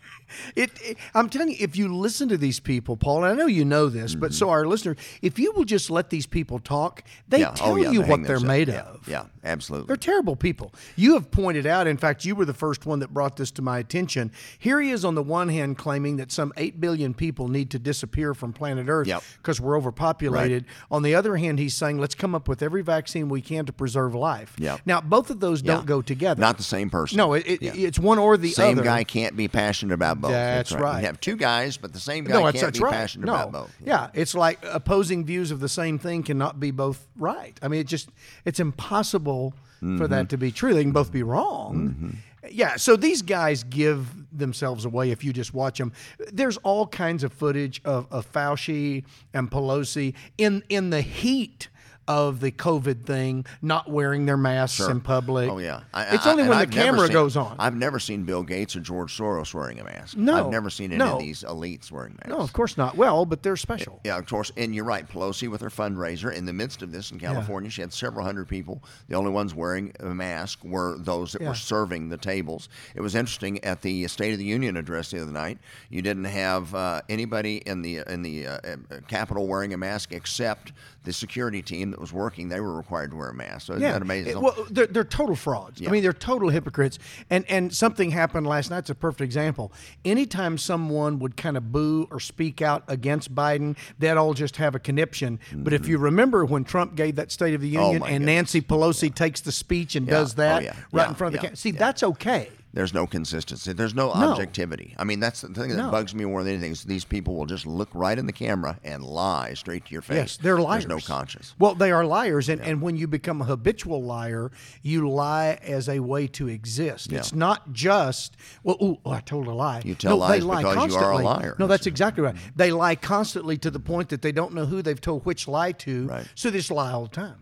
It, 0.56 0.70
it- 0.82 0.96
I'm 1.14 1.28
telling 1.28 1.50
you, 1.50 1.56
if 1.60 1.76
you 1.76 1.94
listen 1.94 2.28
to 2.28 2.36
these 2.36 2.60
people, 2.60 2.96
Paul, 2.96 3.24
and 3.24 3.32
I 3.32 3.36
know 3.36 3.46
you 3.46 3.64
know 3.64 3.88
this, 3.88 4.14
but 4.14 4.32
so 4.34 4.50
our 4.50 4.66
listeners, 4.66 4.96
if 5.22 5.38
you 5.38 5.52
will 5.52 5.64
just 5.64 5.90
let 5.90 6.10
these 6.10 6.26
people 6.26 6.58
talk, 6.58 7.02
they 7.28 7.38
Mm-hmm. 7.38 7.42
Yeah. 7.42 7.50
tell 7.54 7.72
oh, 7.72 7.76
yeah, 7.76 7.90
you 7.90 8.02
they 8.02 8.08
what 8.08 8.16
they're 8.22 8.38
themselves- 8.38 8.44
made 8.44 8.68
yeah, 8.68 8.80
of. 8.82 9.08
Yeah, 9.08 9.24
absolutely. 9.44 9.86
They're 9.86 9.96
terrible 9.96 10.34
people. 10.36 10.74
You 10.96 11.14
have 11.14 11.30
pointed 11.30 11.66
out, 11.66 11.86
in 11.86 11.96
fact, 11.96 12.24
you 12.24 12.34
were 12.34 12.44
the 12.44 12.54
first 12.54 12.84
one 12.86 12.98
that 13.00 13.12
brought 13.14 13.36
this 13.36 13.50
to 13.52 13.62
my 13.62 13.78
attention. 13.78 14.32
Here 14.58 14.80
he 14.80 14.90
is 14.90 15.04
on 15.04 15.14
the 15.14 15.22
one 15.22 15.48
hand 15.48 15.78
claiming 15.78 16.16
that 16.16 16.32
some 16.32 16.52
8 16.56 16.80
billion 16.80 17.14
people 17.14 17.48
need 17.48 17.70
to 17.70 17.78
disappear 17.78 18.34
from 18.34 18.52
planet 18.52 18.86
Earth 18.88 19.06
Yep. 19.06 19.22
because 19.38 19.60
we're 19.60 19.76
overpopulated. 19.76 20.64
On 20.90 21.02
the 21.02 21.14
other 21.14 21.36
hand, 21.36 21.58
he's 21.58 21.74
saying, 21.74 21.98
let's 21.98 22.14
come 22.14 22.34
up 22.34 22.48
with 22.48 22.62
every 22.62 22.82
vaccine 22.82 23.28
we 23.28 23.40
can 23.40 23.64
to 23.66 23.72
preserve 23.72 24.14
life. 24.14 24.54
Yep. 24.58 24.80
Now, 24.86 25.00
both 25.00 25.30
of 25.30 25.40
those 25.40 25.62
don't 25.62 25.86
go 25.86 26.02
together. 26.02 26.40
Not 26.40 26.56
the 26.56 26.62
same 26.62 26.90
person. 26.90 27.16
no, 27.16 27.34
it, 27.34 27.44
it's 27.46 27.98
one 27.98 28.18
or 28.18 28.36
the 28.36 28.48
other. 28.48 28.54
same 28.54 28.78
other. 28.78 28.84
guy 28.84 29.04
can't 29.04 29.36
be 29.36 29.48
passionate 29.48 29.94
about 29.94 30.17
both. 30.20 30.30
That's 30.32 30.70
You 30.72 30.78
right. 30.78 30.94
can 30.96 31.04
have 31.04 31.20
two 31.20 31.36
guys, 31.36 31.76
but 31.76 31.92
the 31.92 32.00
same 32.00 32.24
guy 32.24 32.34
no, 32.34 32.40
can't 32.42 32.54
that's, 32.54 32.62
that's 32.64 32.78
be 32.78 32.84
right. 32.84 32.92
passionate 32.92 33.26
no. 33.26 33.34
about 33.34 33.52
both. 33.52 33.76
Yeah, 33.84 34.08
it's 34.14 34.34
like 34.34 34.58
opposing 34.64 35.24
views 35.24 35.50
of 35.50 35.60
the 35.60 35.68
same 35.68 35.98
thing 35.98 36.22
cannot 36.22 36.58
be 36.60 36.70
both 36.70 37.06
right. 37.16 37.58
I 37.62 37.68
mean, 37.68 37.80
it 37.80 37.86
just 37.86 38.08
it's 38.44 38.60
impossible 38.60 39.52
for 39.80 39.84
Mm-hmm. 39.86 40.06
that 40.06 40.28
to 40.30 40.36
be 40.36 40.50
true. 40.50 40.74
They 40.74 40.82
can 40.82 40.90
both 40.90 41.12
be 41.12 41.22
wrong. 41.22 42.18
Yeah, 42.50 42.74
so 42.76 42.96
these 42.96 43.22
guys 43.22 43.62
give 43.62 44.08
themselves 44.36 44.84
away 44.84 45.10
if 45.12 45.22
you 45.22 45.32
just 45.32 45.54
watch 45.54 45.78
them. 45.78 45.92
There's 46.32 46.56
all 46.58 46.86
kinds 46.88 47.22
of 47.22 47.32
footage 47.32 47.80
of, 47.84 48.06
of 48.10 48.30
Fauci 48.32 49.04
and 49.34 49.48
Pelosi 49.50 50.14
in 50.36 50.64
in 50.68 50.90
the 50.90 51.00
heat 51.00 51.68
of 52.08 52.40
the 52.40 52.50
COVID 52.50 53.04
thing, 53.04 53.44
not 53.62 53.88
wearing 53.88 54.26
their 54.26 54.36
masks 54.36 54.80
in 54.80 55.00
public. 55.00 55.48
Oh 55.50 55.58
yeah, 55.58 55.82
I- 55.94 56.14
it's 56.14 56.26
I- 56.26 56.30
only 56.32 56.42
when 56.42 56.50
the 56.52 56.56
I've 56.56 56.74
never 56.74 56.84
camera 56.86 57.06
seen- 57.06 57.12
goes 57.12 57.36
on. 57.36 57.54
I've 57.58 57.76
never 57.76 57.98
seen 58.00 58.24
Bill 58.24 58.42
Gates 58.42 58.74
or 58.74 58.80
George 58.80 59.16
Soros 59.16 59.54
wearing 59.54 59.78
a 59.78 59.84
mask. 59.84 60.16
No, 60.16 60.46
I've 60.46 60.50
never 60.50 60.70
seen 60.70 60.90
any 60.90 60.98
no. 60.98 61.14
of 61.14 61.18
these 61.20 61.44
elites 61.44 61.92
wearing 61.92 62.14
masks. 62.14 62.28
no, 62.30 62.38
of 62.38 62.52
course 62.52 62.76
not. 62.76 62.96
Well, 62.96 63.24
but 63.26 63.42
they're 63.42 63.56
special. 63.56 64.00
Yeah, 64.04 64.18
of 64.18 64.26
course. 64.26 64.50
And 64.56 64.74
you're 64.74 64.84
right. 64.84 65.06
Pelosi, 65.08 65.48
with 65.50 65.60
her 65.60 65.68
fundraiser, 65.70 66.32
in 66.32 66.46
the 66.46 66.52
midst 66.52 66.82
of 66.82 66.90
this 66.90 67.10
in 67.12 67.18
California, 67.20 67.70
she 67.70 67.82
had 67.82 67.92
several 67.92 68.24
hundred 68.24 68.48
people. 68.48 68.82
The 69.08 69.14
only 69.14 69.30
ones 69.30 69.54
wearing 69.54 69.92
a 70.00 70.06
mask 70.06 70.64
were 70.64 70.96
those 70.98 71.32
that 71.32 71.42
Yeah. 71.42 71.48
were 71.50 71.54
serving 71.54 72.08
the 72.08 72.16
tables. 72.16 72.68
It 72.94 73.02
was 73.02 73.14
interesting 73.14 73.62
at 73.64 73.82
the 73.82 74.06
State 74.08 74.32
of 74.32 74.38
the 74.38 74.44
Union 74.46 74.76
address 74.76 75.10
the 75.10 75.20
other 75.20 75.30
night. 75.30 75.58
You 75.90 76.00
didn't 76.00 76.24
have 76.24 76.74
uh, 76.74 77.02
anybody 77.08 77.58
in 77.66 77.82
the 77.82 77.98
in 78.08 78.22
the 78.22 78.46
uh, 78.46 78.52
uh, 78.64 78.76
Capitol 79.08 79.46
wearing 79.46 79.74
a 79.74 79.76
mask 79.76 80.12
except 80.12 80.72
the 81.04 81.12
security 81.12 81.60
team 81.62 81.94
that 81.98 82.02
was 82.02 82.12
working. 82.12 82.48
They 82.48 82.60
were 82.60 82.76
required 82.76 83.10
to 83.10 83.16
wear 83.16 83.30
a 83.30 83.34
mask. 83.34 83.66
So 83.66 83.72
isn't 83.72 83.82
that 83.82 84.02
amazing? 84.02 84.32
It- 84.32 84.40
well, 84.40 84.54
they're, 84.70 84.86
they're 84.86 85.02
total 85.04 85.34
frauds. 85.34 85.80
Yeah. 85.80 85.88
I 85.88 85.92
mean, 85.92 86.02
they're 86.04 86.12
total 86.12 86.48
hypocrites. 86.48 86.98
And 87.28 87.44
and 87.50 87.74
something 87.74 88.10
happened 88.12 88.46
last 88.46 88.70
night. 88.70 88.78
It's 88.78 88.90
a 88.90 88.94
perfect 88.94 89.20
example. 89.22 89.72
Anytime 90.04 90.58
someone 90.58 91.18
would 91.18 91.36
kind 91.36 91.56
of 91.56 91.72
boo 91.72 92.06
or 92.10 92.20
speak 92.20 92.62
out 92.62 92.84
against 92.86 93.34
Biden, 93.34 93.76
they'd 93.98 94.12
all 94.12 94.32
just 94.34 94.56
have 94.56 94.74
a 94.76 94.78
conniption. 94.78 95.40
But 95.52 95.72
if 95.72 95.88
you 95.88 95.98
remember 95.98 96.44
when 96.44 96.62
Trump 96.64 96.94
gave 96.94 97.16
that 97.16 97.32
State 97.32 97.54
of 97.54 97.60
the 97.60 97.68
Mm-hmm. 97.74 97.78
Oh, 97.78 97.86
Union 97.92 98.02
and 98.04 98.12
goodness. 98.12 98.26
Nancy 98.26 98.60
Pelosi 98.62 99.14
takes 99.14 99.40
the 99.40 99.52
speech 99.52 99.96
and 99.96 100.06
Yeah. 100.06 100.12
does 100.14 100.34
that 100.34 100.62
Oh, 100.62 100.64
yeah. 100.64 100.70
right 100.92 101.02
Yeah. 101.04 101.08
in 101.08 101.14
front 101.16 101.34
of 101.34 101.40
the 101.40 101.46
camera, 101.48 101.56
see, 101.56 101.70
Yeah. 101.70 101.78
that's 101.78 102.02
okay. 102.02 102.48
There's 102.78 102.94
no 102.94 103.08
consistency. 103.08 103.72
There's 103.72 103.92
no, 103.92 104.06
No. 104.14 104.30
objectivity. 104.30 104.94
I 104.96 105.02
mean, 105.02 105.18
that's 105.18 105.40
the 105.40 105.48
thing 105.48 105.70
that 105.70 105.76
No. 105.78 105.90
bugs 105.90 106.14
me 106.14 106.24
more 106.24 106.44
than 106.44 106.52
anything. 106.52 106.70
Is 106.70 106.84
these 106.84 107.04
people 107.04 107.34
will 107.34 107.44
just 107.44 107.66
look 107.66 107.88
right 107.92 108.16
in 108.16 108.26
the 108.26 108.32
camera 108.32 108.78
and 108.84 109.02
lie 109.02 109.54
straight 109.54 109.86
to 109.86 109.92
your 109.92 110.00
face. 110.00 110.16
Yes, 110.16 110.36
they're 110.36 110.60
liars. 110.60 110.84
There's 110.86 111.02
no 111.02 111.04
conscience. 111.04 111.56
Well, 111.58 111.74
they 111.74 111.90
are 111.90 112.04
liars, 112.04 112.48
and, 112.48 112.60
and 112.60 112.80
when 112.80 112.96
you 112.96 113.08
become 113.08 113.40
a 113.42 113.44
habitual 113.46 114.04
liar, 114.04 114.52
you 114.80 115.10
lie 115.10 115.58
as 115.66 115.88
a 115.88 115.98
way 115.98 116.28
to 116.28 116.46
exist. 116.46 117.12
It's 117.12 117.34
not 117.34 117.72
just 117.72 118.36
well, 118.62 118.76
ooh, 118.80 118.98
oh, 119.04 119.10
I 119.10 119.22
told 119.22 119.48
a 119.48 119.52
lie. 119.54 119.82
You 119.84 119.96
tell 119.96 120.16
no, 120.16 120.28
they 120.28 120.34
lies 120.40 120.44
lie 120.44 120.62
because 120.62 120.92
you 120.92 120.98
are 120.98 121.02
a 121.02 121.16
constantly. 121.16 121.24
liar. 121.24 121.56
No, 121.58 121.66
that's 121.66 121.88
exactly 121.88 122.22
right. 122.22 122.36
They 122.54 122.70
lie 122.70 122.94
constantly 122.94 123.58
to 123.58 123.72
the 123.72 123.80
point 123.80 124.08
that 124.10 124.22
they 124.22 124.30
don't 124.30 124.54
know 124.54 124.66
who 124.66 124.82
they've 124.82 125.00
told 125.00 125.24
which 125.26 125.48
lie 125.48 125.72
to, 125.72 126.06
Right. 126.06 126.28
so 126.36 126.48
they 126.48 126.58
just 126.58 126.70
lie 126.70 126.92
all 126.92 127.02
the 127.06 127.08
time. 127.08 127.38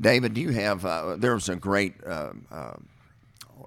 David, 0.00 0.34
do 0.34 0.40
you 0.40 0.50
have? 0.50 0.84
Uh, 0.84 1.16
there 1.16 1.34
was 1.34 1.48
a 1.48 1.56
great 1.56 1.94
uh, 2.06 2.30
uh, 2.52 2.74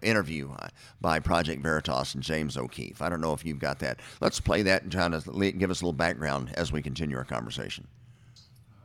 interview 0.02 0.52
uh, 0.52 0.68
by 1.00 1.20
Project 1.20 1.62
Veritas 1.62 2.14
and 2.16 2.24
James 2.24 2.58
O'Keefe. 2.58 3.02
I 3.02 3.10
don't 3.10 3.22
know 3.22 3.34
if 3.34 3.46
you've 3.46 3.60
got 3.60 3.80
that. 3.80 4.00
Let's 4.22 4.40
play 4.40 4.62
that 4.64 4.84
and 4.84 4.92
kind 4.92 5.14
of 5.14 5.28
le- 5.28 5.52
give 5.52 5.70
us 5.72 5.82
a 5.82 5.86
little 5.86 5.94
background 5.94 6.52
as 6.56 6.72
we 6.72 6.82
continue 6.82 7.18
our 7.18 7.26
conversation. 7.26 7.88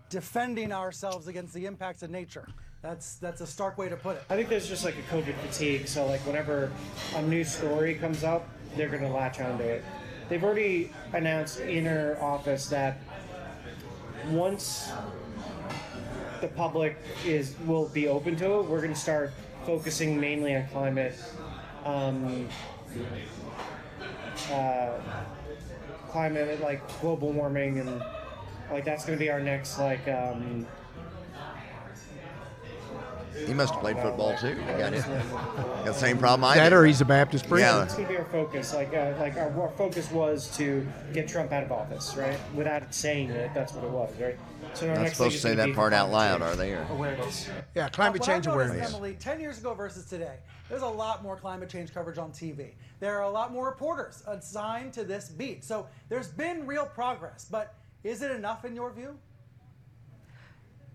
defending 0.09 0.73
ourselves 0.73 1.27
against 1.29 1.53
the 1.55 1.67
impacts 1.67 2.03
of 2.03 2.11
nature. 2.11 2.47
That's 2.83 3.17
that's 3.17 3.41
a 3.41 3.47
stark 3.47 3.77
way 3.79 3.89
to 3.89 3.97
put 3.97 4.17
it. 4.17 4.23
I 4.31 4.37
think 4.37 4.49
there's 4.49 4.69
just 4.69 4.85
like 4.85 4.95
a 4.97 5.15
COVID 5.15 5.35
fatigue. 5.47 5.89
So 5.89 6.07
like 6.07 6.21
whenever 6.27 6.71
a 7.17 7.23
new 7.23 7.43
story 7.43 7.95
comes 7.97 8.23
up, 8.23 8.49
they're 8.77 8.89
gonna 8.89 9.13
latch 9.13 9.41
onto 9.41 9.65
it. 9.65 9.85
They've 10.29 10.43
already 10.45 10.93
announced 11.13 11.59
in 11.61 11.85
their 11.85 12.23
office 12.23 12.69
that 12.69 12.99
once 14.31 14.91
the 16.41 16.49
public 16.49 16.97
is 17.25 17.55
will 17.67 17.89
be 17.89 18.09
open 18.09 18.37
to 18.37 18.61
it, 18.61 18.67
we're 18.67 18.81
gonna 18.81 18.95
start 18.95 19.33
focusing 19.67 20.19
mainly 20.21 20.55
on 20.55 20.67
climate, 20.69 21.15
um, 21.85 22.49
uh, 24.53 24.93
climate 26.09 26.61
like 26.61 26.81
global 27.01 27.33
warming 27.33 27.81
and 27.81 28.01
like 28.71 28.85
that's 28.85 29.05
gonna 29.05 29.19
be 29.19 29.29
our 29.29 29.41
next 29.41 29.79
like 29.79 30.07
um, 30.09 30.67
He 33.45 33.53
must 33.55 33.73
have 33.75 33.83
played 33.83 33.99
football 33.99 34.37
too. 34.37 34.49
You 34.49 34.55
got 34.79 34.93
it. 34.93 35.05
Got 35.05 35.85
the 35.85 35.93
same 35.93 36.19
problem 36.19 36.45
I 36.45 36.55
That 36.57 36.71
did. 36.71 36.77
or 36.77 36.85
he's 36.85 37.01
a 37.01 37.05
Baptist 37.05 37.49
preacher. 37.49 37.67
Yeah. 37.67 37.83
It's 37.85 37.95
gonna 37.95 38.09
be 38.09 38.17
our 38.17 38.25
focus. 38.25 38.73
Like, 38.75 38.95
uh, 38.95 39.13
like 39.19 39.37
our, 39.37 39.51
our 39.61 39.71
focus 39.77 40.11
was 40.11 40.55
to 40.57 40.87
get 41.13 41.29
Trump 41.29 41.53
out 41.53 41.63
of 41.65 41.73
office, 41.73 42.17
right? 42.17 42.39
Without 42.55 42.95
saying 42.95 43.31
it, 43.31 43.53
that's 43.55 43.73
what 43.75 43.85
it 43.85 43.91
was, 43.91 44.13
right? 44.21 44.39
So 44.75 44.89
our 44.89 44.95
Not 44.95 45.03
next 45.03 45.17
supposed 45.17 45.37
to 45.37 45.41
say 45.41 45.55
that 45.55 45.75
part 45.75 45.93
out 45.93 46.11
loud, 46.11 46.43
are 46.43 46.57
they? 46.57 46.73
Or? 46.73 46.87
Awareness. 46.91 47.49
Yeah, 47.75 47.89
climate 47.89 48.21
What 48.21 48.27
change 48.27 48.47
I've 48.47 48.55
noticed, 48.55 48.71
awareness. 48.75 48.95
Emily, 48.95 49.17
10 49.19 49.41
years 49.41 49.59
ago 49.59 49.75
versus 49.75 50.07
today, 50.07 50.37
there's 50.69 50.83
a 50.83 50.87
lot 50.89 51.23
more 51.23 51.37
climate 51.37 51.69
change 51.69 51.93
coverage 51.95 52.19
on 52.19 52.33
TV. 52.33 52.73
There 53.01 53.17
are 53.17 53.23
a 53.23 53.31
lot 53.31 53.53
more 53.53 53.67
reporters 53.67 54.23
assigned 54.27 54.93
to 54.95 55.05
this 55.05 55.29
beat. 55.29 55.65
So 55.65 55.87
there's 56.09 56.29
been 56.29 56.67
real 56.67 56.87
progress, 56.87 57.47
but 57.51 57.75
is 58.05 58.23
it 58.23 58.31
enough 58.31 58.65
in 58.65 58.75
your 58.75 58.91
view? 58.93 59.17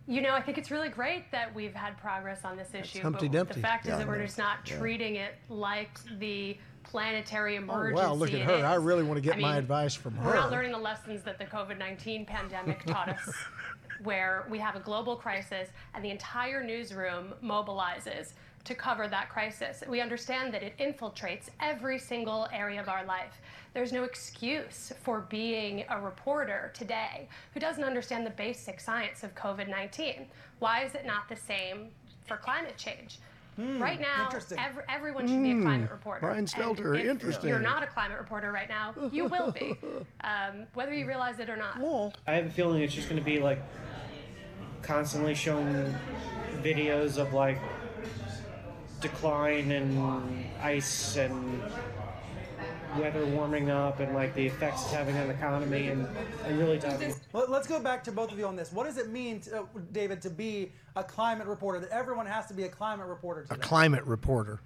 You 0.08 0.22
know, 0.22 0.34
I 0.34 0.41
think 0.41 0.58
it's 0.58 0.72
really 0.72 0.89
great 0.89 1.31
that 1.31 1.53
we've 1.53 1.74
had 1.74 1.98
progress 1.98 2.43
on 2.43 2.58
this 2.58 2.74
issue. 2.74 3.01
Humpty 3.01 3.27
but 3.27 3.38
Dumpty. 3.38 3.53
the 3.55 3.60
fact 3.62 3.86
Yeah, 3.86 3.93
is 3.93 3.98
that 4.00 4.08
we're 4.08 4.24
just 4.24 4.38
not 4.38 4.65
treating 4.65 5.15
it 5.15 5.36
like 5.48 6.00
the 6.20 6.58
planetary 6.84 7.58
oh, 7.58 7.62
emergency. 7.62 8.03
Oh, 8.03 8.13
emergency. 8.13 8.39
wow, 8.39 8.48
look 8.48 8.55
at 8.55 8.62
her. 8.62 8.65
I 8.65 8.75
really 8.75 9.03
want 9.03 9.17
to 9.17 9.22
get 9.22 9.38
I 9.38 9.39
my 9.39 9.50
mean, 9.50 9.58
advice 9.60 9.93
from 9.93 10.15
her. 10.15 10.29
We're 10.29 10.36
not 10.36 10.51
learning 10.51 10.72
the 10.72 10.79
lessons 10.79 11.22
that 11.24 11.38
the 11.38 11.46
COVID 11.46 11.77
19 11.77 12.25
pandemic 12.25 12.84
taught 12.86 13.10
us. 13.10 13.34
where 14.03 14.48
we 14.50 14.58
have 14.58 14.75
a 14.75 14.79
global 14.79 15.15
crisis 15.15 15.70
and 15.93 16.03
the 16.03 16.10
entire 16.10 16.63
newsroom 16.63 17.36
mobilizes 17.43 18.34
to 18.63 18.75
cover 18.75 19.08
that 19.08 19.30
crisis. 19.30 19.84
We 19.88 20.01
understand 20.01 20.53
that 20.53 20.63
it 20.63 20.77
infiltrates 20.77 21.50
every 21.60 21.98
single 21.98 22.48
area 22.53 22.82
of 22.82 22.89
our 22.89 23.06
life. 23.06 23.41
There's 23.74 23.91
no 23.91 24.03
excuse 24.03 24.91
for 25.01 25.22
being 25.30 25.86
a 25.89 26.00
reporter 26.00 26.72
today 26.74 27.27
who 27.53 27.60
doesn't 27.60 27.84
understand 27.84 28.25
the 28.25 28.32
basic 28.32 28.80
science 28.80 29.24
of 29.24 29.34
COVID 29.36 29.70
19. 29.70 30.27
Why 30.60 30.84
is 30.84 30.96
it 30.96 31.06
not 31.06 31.30
the 31.30 31.36
same 31.36 31.89
for 32.25 32.38
climate 32.38 32.77
change? 32.77 33.20
right 33.58 34.00
now, 34.00 34.25
interesting. 34.25 34.58
ev- 34.58 34.84
everyone 34.89 35.27
should 35.27 35.44
be 35.44 35.51
a 35.51 35.62
climate 35.62 35.91
reporter. 35.91 36.22
Brian 36.22 36.39
And 36.39 36.48
Stelter, 36.48 36.98
if 36.98 37.06
interesting. 37.06 37.50
You're 37.50 37.60
not 37.60 37.84
a 37.84 37.88
climate 37.88 38.18
reporter 38.18 38.51
right 38.51 38.70
now. 38.70 38.94
You 39.12 39.25
will 39.25 39.51
be, 39.51 39.75
um, 40.24 40.65
whether 40.74 40.94
you 40.94 41.06
realize 41.06 41.39
it 41.39 41.50
or 41.50 41.58
not. 41.58 41.80
I 42.27 42.34
have 42.36 42.46
a 42.46 42.50
feeling 42.50 42.82
it's 42.82 42.94
just 42.94 43.10
going 43.10 43.20
to 43.20 43.25
be 43.25 43.39
like 43.39 43.62
constantly 44.82 45.36
showing 45.36 45.94
videos 46.63 47.18
of 47.18 47.34
like 47.34 47.60
decline 49.01 49.72
in 49.72 50.46
ice 50.62 51.17
and 51.17 51.62
weather 52.98 53.25
warming 53.25 53.70
up 53.70 54.00
and 54.00 54.13
like 54.13 54.34
the 54.36 54.46
effects 54.46 54.84
it's 54.84 54.91
having 54.91 55.15
on 55.17 55.27
the 55.27 55.34
economy 55.34 55.88
and, 55.88 56.08
and 56.46 56.60
really 56.60 56.77
talking. 56.77 57.13
Let- 57.34 57.50
Let's 57.50 57.67
go 57.67 57.79
back 57.79 58.03
to 58.05 58.12
both 58.12 58.31
of 58.31 58.38
you 58.39 58.46
on 58.46 58.55
this. 58.55 58.72
What 58.72 58.86
does 58.86 58.98
it 58.98 59.10
mean, 59.10 59.39
to, 59.41 59.62
uh, 59.62 59.65
David, 59.91 60.22
to 60.24 60.29
be 60.29 60.72
a 60.96 61.03
climate 61.03 61.48
reporter? 61.48 61.79
That 61.79 61.89
everyone 61.89 62.25
has 62.25 62.46
to 62.48 62.53
be 62.53 62.63
a 62.63 62.70
climate 62.70 63.08
reporter 63.08 63.46
A 63.50 63.55
climate 63.58 64.03
reporter. 64.05 64.60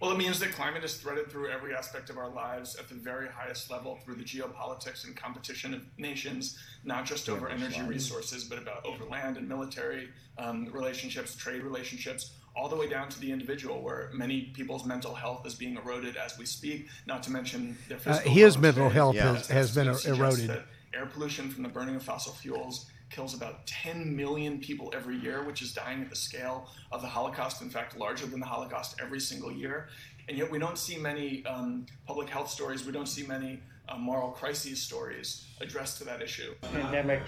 Well, 0.00 0.12
it 0.12 0.16
means 0.16 0.40
that 0.40 0.52
climate 0.52 0.82
is 0.82 0.96
threaded 0.96 1.30
through 1.30 1.50
every 1.50 1.74
aspect 1.74 2.08
of 2.08 2.16
our 2.16 2.30
lives 2.30 2.74
at 2.76 2.88
the 2.88 2.94
very 2.94 3.28
highest 3.28 3.70
level 3.70 3.98
through 4.02 4.14
the 4.14 4.24
geopolitics 4.24 5.04
and 5.04 5.14
competition 5.14 5.74
of 5.74 5.82
nations, 5.98 6.58
not 6.84 7.04
just 7.04 7.28
over 7.28 7.50
energy 7.50 7.82
resources, 7.82 8.44
but 8.44 8.58
about 8.58 8.84
over 8.86 9.04
land 9.04 9.36
and 9.36 9.46
military 9.46 10.08
um, 10.38 10.66
relationships, 10.72 11.36
trade 11.36 11.62
relationships, 11.62 12.32
all 12.56 12.66
the 12.68 12.76
way 12.76 12.88
down 12.88 13.10
to 13.10 13.20
the 13.20 13.30
individual, 13.30 13.82
where 13.82 14.08
many 14.14 14.50
people's 14.54 14.86
mental 14.86 15.14
health 15.14 15.44
is 15.46 15.54
being 15.54 15.76
eroded 15.76 16.16
as 16.16 16.38
we 16.38 16.46
speak, 16.46 16.88
not 17.06 17.22
to 17.22 17.30
mention 17.30 17.76
their 17.88 17.98
physical 17.98 18.30
Uh, 18.30 18.34
his 18.34 18.54
health 18.54 18.62
mental 18.62 18.88
health 18.88 19.14
Yeah. 19.16 19.34
has, 19.36 19.48
has 19.48 19.74
been 19.74 19.88
eroded. 20.06 20.62
Air 20.94 21.06
pollution 21.06 21.50
from 21.50 21.62
the 21.62 21.68
burning 21.68 21.94
of 21.94 22.02
fossil 22.02 22.32
fuels 22.32 22.90
kills 23.10 23.34
about 23.34 23.66
10 23.66 24.14
million 24.16 24.58
people 24.58 24.92
every 24.94 25.16
year, 25.16 25.42
which 25.44 25.62
is 25.62 25.72
dying 25.72 26.00
at 26.00 26.08
the 26.10 26.16
scale 26.16 26.68
of 26.92 27.02
the 27.02 27.08
Holocaust, 27.08 27.60
in 27.60 27.68
fact, 27.68 27.96
larger 27.98 28.26
than 28.26 28.40
the 28.40 28.46
Holocaust 28.46 28.96
every 29.00 29.20
single 29.20 29.52
year. 29.52 29.88
And 30.28 30.38
yet, 30.38 30.50
we 30.50 30.58
don't 30.58 30.78
see 30.78 30.96
many 30.96 31.44
um, 31.44 31.86
public 32.06 32.28
health 32.28 32.48
stories, 32.48 32.86
we 32.86 32.92
don't 32.92 33.08
see 33.08 33.26
many 33.26 33.60
uh, 33.88 33.96
moral 33.98 34.30
crises 34.30 34.80
stories 34.80 35.46
addressed 35.60 35.98
to 35.98 36.04
that 36.04 36.22
issue. 36.22 36.54
pandemic 36.72 37.22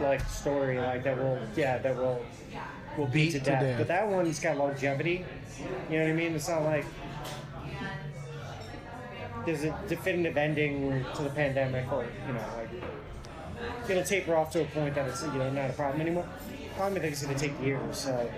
like 0.00 0.20
story 0.28 0.78
like 0.78 1.04
that 1.04 1.16
will 1.16 1.38
yeah 1.56 1.78
that 1.78 1.96
will 1.96 2.20
will 2.96 3.06
beat 3.06 3.30
to 3.32 3.38
to 3.38 3.44
death. 3.44 3.62
death. 3.62 3.78
But 3.78 3.88
that 3.88 4.08
one's 4.08 4.40
got 4.40 4.56
longevity. 4.56 5.24
You 5.88 5.98
know 5.98 6.04
what 6.04 6.10
I 6.10 6.14
mean? 6.14 6.34
It's 6.34 6.48
not 6.48 6.62
like 6.62 6.84
there's 9.46 9.64
a 9.64 9.78
definitive 9.86 10.36
ending 10.36 11.04
to 11.14 11.22
the 11.22 11.30
pandemic 11.30 11.90
or 11.92 12.04
you 12.26 12.34
know 12.34 12.44
like 12.56 12.82
it'll 13.88 14.02
taper 14.04 14.36
off 14.36 14.50
to 14.52 14.62
a 14.62 14.64
point 14.66 14.94
that 14.94 15.08
it's 15.08 15.22
you 15.22 15.32
know 15.32 15.50
not 15.50 15.70
a 15.70 15.72
problem 15.72 16.00
anymore. 16.00 16.28
Probably 16.76 17.00
think 17.00 17.12
it's 17.12 17.22
going 17.22 17.34
to 17.36 17.40
take 17.48 17.60
years, 17.60 17.98
so 17.98 18.30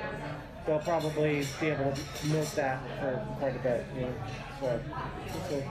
they'll 0.66 0.78
probably 0.78 1.46
be 1.60 1.68
able 1.68 1.92
to 1.92 2.26
milk 2.28 2.50
that 2.52 2.80
for 2.98 3.26
quite 3.38 3.56
a 3.56 3.58
bit. 3.58 3.86
You 3.94 4.00
know, 4.02 4.14
so, 4.60 4.80
so 5.48 5.62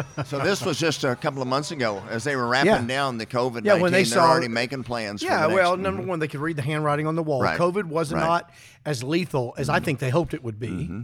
So 0.24 0.38
this 0.38 0.62
was 0.62 0.78
just 0.78 1.04
a 1.04 1.14
couple 1.16 1.42
of 1.42 1.48
months 1.48 1.70
ago 1.70 2.02
as 2.08 2.24
they 2.24 2.36
were 2.36 2.46
wrapping 2.46 2.70
Yeah. 2.70 2.86
down 2.86 3.18
the 3.18 3.26
COVID 3.26 3.64
Yeah, 3.64 3.72
nineteen. 3.72 3.82
when 3.82 3.92
they 3.92 3.98
they're 4.04 4.06
saw- 4.06 4.30
already 4.30 4.48
making 4.48 4.84
plans. 4.84 5.22
for 5.22 5.28
Yeah, 5.28 5.42
the 5.42 5.48
next- 5.48 5.54
well, 5.56 5.76
number 5.76 6.02
one, 6.02 6.18
they 6.18 6.28
could 6.28 6.40
read 6.40 6.56
the 6.56 6.62
handwriting 6.62 7.06
on 7.06 7.14
the 7.14 7.22
wall. 7.22 7.42
Right. 7.42 7.58
COVID 7.58 7.84
was 7.84 8.12
Right. 8.12 8.20
not 8.20 8.50
as 8.84 9.02
lethal 9.02 9.54
as 9.58 9.68
I 9.68 9.76
mm-hmm. 9.76 9.84
think 9.84 9.98
they 9.98 10.10
hoped 10.10 10.34
it 10.34 10.42
would 10.42 10.58
be. 10.58 10.68
Mm-hmm. 10.68 11.00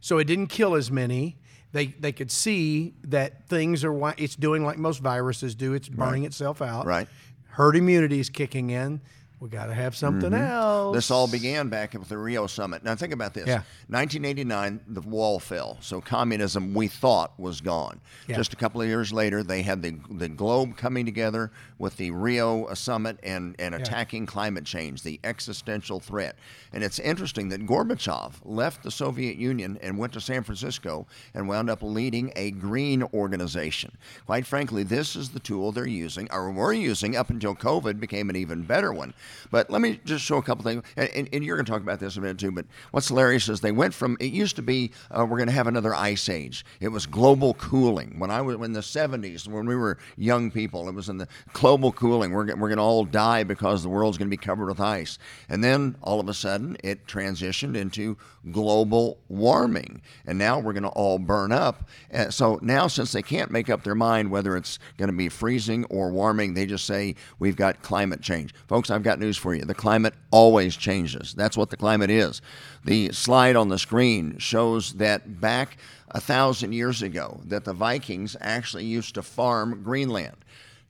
So 0.00 0.18
it 0.18 0.24
didn't 0.24 0.48
kill 0.48 0.74
as 0.74 0.90
many. 0.90 1.38
They 1.72 1.86
they 1.86 2.12
could 2.12 2.30
see 2.30 2.94
that 3.04 3.48
things 3.48 3.84
are 3.84 4.14
it's 4.16 4.36
doing 4.36 4.64
like 4.64 4.78
most 4.78 5.00
viruses 5.00 5.54
do. 5.54 5.74
It's 5.74 5.88
burning 5.88 6.24
itself 6.24 6.62
out. 6.62 6.86
Right. 6.86 7.08
Herd 7.48 7.76
immunity 7.76 8.20
is 8.20 8.30
kicking 8.30 8.70
in. 8.70 9.00
We 9.38 9.50
got 9.50 9.66
to 9.66 9.74
have 9.74 9.94
something 9.94 10.30
mm-hmm. 10.30 10.42
else. 10.42 10.96
This 10.96 11.10
all 11.10 11.28
began 11.28 11.68
back 11.68 11.94
at 11.94 12.08
the 12.08 12.16
Rio 12.16 12.46
summit. 12.46 12.82
Now 12.82 12.94
think 12.94 13.12
about 13.12 13.34
this. 13.34 13.46
Yeah. 13.46 13.62
1989, 13.88 14.80
the 14.88 15.02
wall 15.02 15.38
fell, 15.38 15.76
so 15.80 16.00
communism 16.00 16.72
we 16.72 16.88
thought 16.88 17.38
was 17.38 17.60
gone. 17.60 18.00
Yeah. 18.28 18.36
Just 18.36 18.54
a 18.54 18.56
couple 18.56 18.80
of 18.80 18.88
years 18.88 19.12
later, 19.12 19.42
they 19.42 19.60
had 19.60 19.82
the 19.82 19.98
the 20.10 20.30
globe 20.30 20.78
coming 20.78 21.04
together 21.04 21.50
with 21.78 21.98
the 21.98 22.10
Rio 22.12 22.64
uh, 22.64 22.74
summit 22.74 23.18
and 23.22 23.54
and 23.58 23.74
attacking 23.74 24.24
climate 24.24 24.64
change, 24.64 25.02
the 25.02 25.20
existential 25.22 26.00
threat. 26.00 26.36
And 26.72 26.82
it's 26.82 26.98
interesting 26.98 27.50
that 27.50 27.66
Gorbachev 27.66 28.36
left 28.42 28.82
the 28.82 28.90
Soviet 28.90 29.36
Union 29.36 29.78
and 29.82 29.98
went 29.98 30.14
to 30.14 30.20
San 30.20 30.44
Francisco 30.44 31.06
and 31.34 31.46
wound 31.46 31.68
up 31.68 31.82
leading 31.82 32.32
a 32.36 32.52
green 32.52 33.02
organization. 33.12 33.98
Quite 34.24 34.46
frankly, 34.46 34.82
this 34.82 35.14
is 35.14 35.28
the 35.28 35.40
tool 35.40 35.72
they're 35.72 35.86
using, 35.86 36.26
or 36.32 36.50
were 36.50 36.72
using 36.72 37.16
up 37.16 37.28
until 37.28 37.54
COVID 37.54 38.00
became 38.00 38.30
an 38.30 38.36
even 38.36 38.62
better 38.62 38.94
one. 38.94 39.12
But 39.50 39.70
let 39.70 39.80
me 39.80 40.00
just 40.04 40.24
show 40.24 40.36
a 40.36 40.42
couple 40.42 40.64
things, 40.64 40.82
and, 40.96 41.08
and, 41.10 41.28
and 41.32 41.44
you're 41.44 41.56
going 41.56 41.66
to 41.66 41.72
talk 41.72 41.82
about 41.82 42.00
this 42.00 42.16
a 42.16 42.20
minute 42.20 42.38
too. 42.38 42.52
But 42.52 42.66
what's 42.90 43.08
hilarious 43.08 43.48
is 43.48 43.60
they 43.60 43.72
went 43.72 43.94
from 43.94 44.16
it 44.20 44.32
used 44.32 44.56
to 44.56 44.62
be 44.62 44.92
uh, 45.10 45.24
we're 45.24 45.36
going 45.38 45.48
to 45.48 45.54
have 45.54 45.66
another 45.66 45.94
ice 45.94 46.28
age. 46.28 46.64
It 46.80 46.88
was 46.88 47.06
global 47.06 47.54
cooling. 47.54 48.18
When 48.18 48.30
I 48.30 48.40
was 48.42 48.56
in 48.56 48.72
the 48.72 48.80
70s, 48.80 49.48
when 49.48 49.66
we 49.66 49.76
were 49.76 49.98
young 50.16 50.50
people, 50.50 50.88
it 50.88 50.94
was 50.94 51.08
in 51.08 51.18
the 51.18 51.28
global 51.52 51.92
cooling. 51.92 52.32
We're, 52.32 52.46
we're 52.56 52.68
going 52.68 52.76
to 52.76 52.82
all 52.82 53.04
die 53.04 53.44
because 53.44 53.82
the 53.82 53.88
world's 53.88 54.18
going 54.18 54.28
to 54.28 54.36
be 54.36 54.42
covered 54.42 54.66
with 54.66 54.80
ice. 54.80 55.18
And 55.48 55.62
then 55.62 55.96
all 56.02 56.20
of 56.20 56.28
a 56.28 56.34
sudden, 56.34 56.76
it 56.82 57.06
transitioned 57.06 57.76
into 57.76 58.16
global 58.50 59.18
warming, 59.28 60.00
and 60.26 60.38
now 60.38 60.58
we're 60.58 60.72
going 60.72 60.82
to 60.84 60.88
all 60.90 61.18
burn 61.18 61.52
up. 61.52 61.88
Uh, 62.12 62.30
so 62.30 62.58
now, 62.62 62.86
since 62.86 63.12
they 63.12 63.22
can't 63.22 63.50
make 63.50 63.68
up 63.68 63.82
their 63.82 63.94
mind 63.94 64.30
whether 64.30 64.56
it's 64.56 64.78
going 64.96 65.10
to 65.10 65.16
be 65.16 65.28
freezing 65.28 65.84
or 65.86 66.10
warming, 66.10 66.54
they 66.54 66.66
just 66.66 66.86
say 66.86 67.14
we've 67.38 67.56
got 67.56 67.82
climate 67.82 68.20
change. 68.20 68.54
Folks, 68.68 68.90
I've 68.90 69.02
got 69.16 69.24
news 69.24 69.36
for 69.36 69.54
you. 69.54 69.64
The 69.64 69.74
climate 69.74 70.14
always 70.30 70.76
changes. 70.76 71.34
That's 71.34 71.56
what 71.56 71.70
the 71.70 71.76
climate 71.76 72.10
is. 72.10 72.42
The 72.84 73.12
slide 73.12 73.56
on 73.56 73.68
the 73.68 73.78
screen 73.78 74.38
shows 74.38 74.94
that 74.94 75.40
back 75.40 75.78
a 76.10 76.20
thousand 76.20 76.72
years 76.72 77.02
ago, 77.02 77.40
that 77.46 77.64
the 77.64 77.72
Vikings 77.72 78.36
actually 78.40 78.84
used 78.84 79.14
to 79.14 79.22
farm 79.22 79.82
Greenland. 79.82 80.36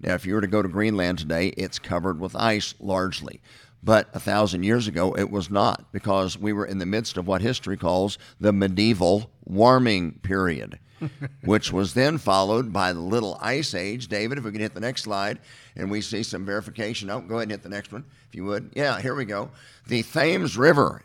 Now, 0.01 0.15
if 0.15 0.27
you 0.27 0.35
were 0.35 0.41
to 0.41 0.47
go 0.47 0.61
to 0.61 0.69
Greenland 0.69 1.19
today, 1.19 1.49
it's 1.57 1.79
covered 1.79 2.21
with 2.21 2.37
ice 2.37 2.75
largely. 2.81 3.41
But 3.83 4.09
a 4.13 4.21
thousand 4.21 4.65
years 4.65 4.89
ago, 4.89 5.15
it 5.17 5.31
was 5.31 5.49
not 5.49 5.93
because 5.93 6.37
we 6.37 6.53
were 6.53 6.67
in 6.67 6.79
the 6.79 6.87
midst 6.87 7.17
of 7.17 7.27
what 7.27 7.41
history 7.41 7.77
calls 7.77 8.19
the 8.41 8.53
medieval 8.53 9.31
warming 9.45 10.19
period, 10.23 10.81
which 11.45 11.73
was 11.73 11.95
then 11.95 12.19
followed 12.19 12.73
by 12.73 12.93
the 12.93 13.01
Little 13.01 13.39
Ice 13.41 13.75
Age. 13.75 14.09
David, 14.09 14.39
if 14.39 14.45
we 14.45 14.53
can 14.53 14.61
hit 14.61 14.75
the 14.75 14.81
next 14.81 15.03
slide, 15.03 15.39
and 15.75 15.91
we 15.91 16.01
see 16.01 16.23
some 16.23 16.45
verification. 16.45 17.11
Oh, 17.11 17.21
go 17.21 17.37
ahead 17.37 17.45
and 17.45 17.51
hit 17.53 17.63
the 17.63 17.69
next 17.69 17.93
one, 17.93 18.05
if 18.29 18.35
you 18.35 18.45
would. 18.45 18.71
Yeah, 18.75 19.01
here 19.01 19.15
we 19.15 19.25
go. 19.25 19.51
The 19.87 20.03
Thames 20.03 20.57
River 20.57 21.03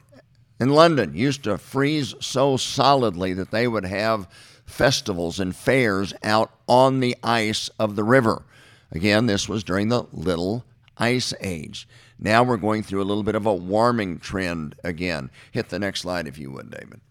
in 0.60 0.69
London 0.69 1.15
used 1.15 1.43
to 1.43 1.57
freeze 1.57 2.13
so 2.19 2.57
solidly 2.57 3.33
that 3.33 3.51
they 3.51 3.67
would 3.67 3.86
have 3.86 4.27
festivals 4.65 5.39
and 5.39 5.55
fairs 5.55 6.13
out 6.24 6.51
on 6.67 7.00
the 7.00 7.15
ice 7.24 7.69
of 7.79 7.95
the 7.95 8.03
river. 8.03 8.43
Again, 8.91 9.25
this 9.25 9.50
was 9.50 9.63
during 9.63 9.89
the 9.89 10.03
Little 10.12 10.65
Ice 10.98 11.33
Age. 11.41 11.88
Now 12.19 12.43
we're 12.43 12.57
going 12.57 12.83
through 12.83 13.01
a 13.01 13.03
little 13.03 13.24
bit 13.24 13.36
of 13.36 13.45
a 13.45 13.53
warming 13.53 14.19
trend 14.19 14.75
again. 14.83 15.31
Hit 15.51 15.69
the 15.69 15.79
next 15.79 16.01
slide 16.01 16.27
if 16.27 16.38
you 16.38 16.51
would, 16.51 16.69
David. 16.69 17.01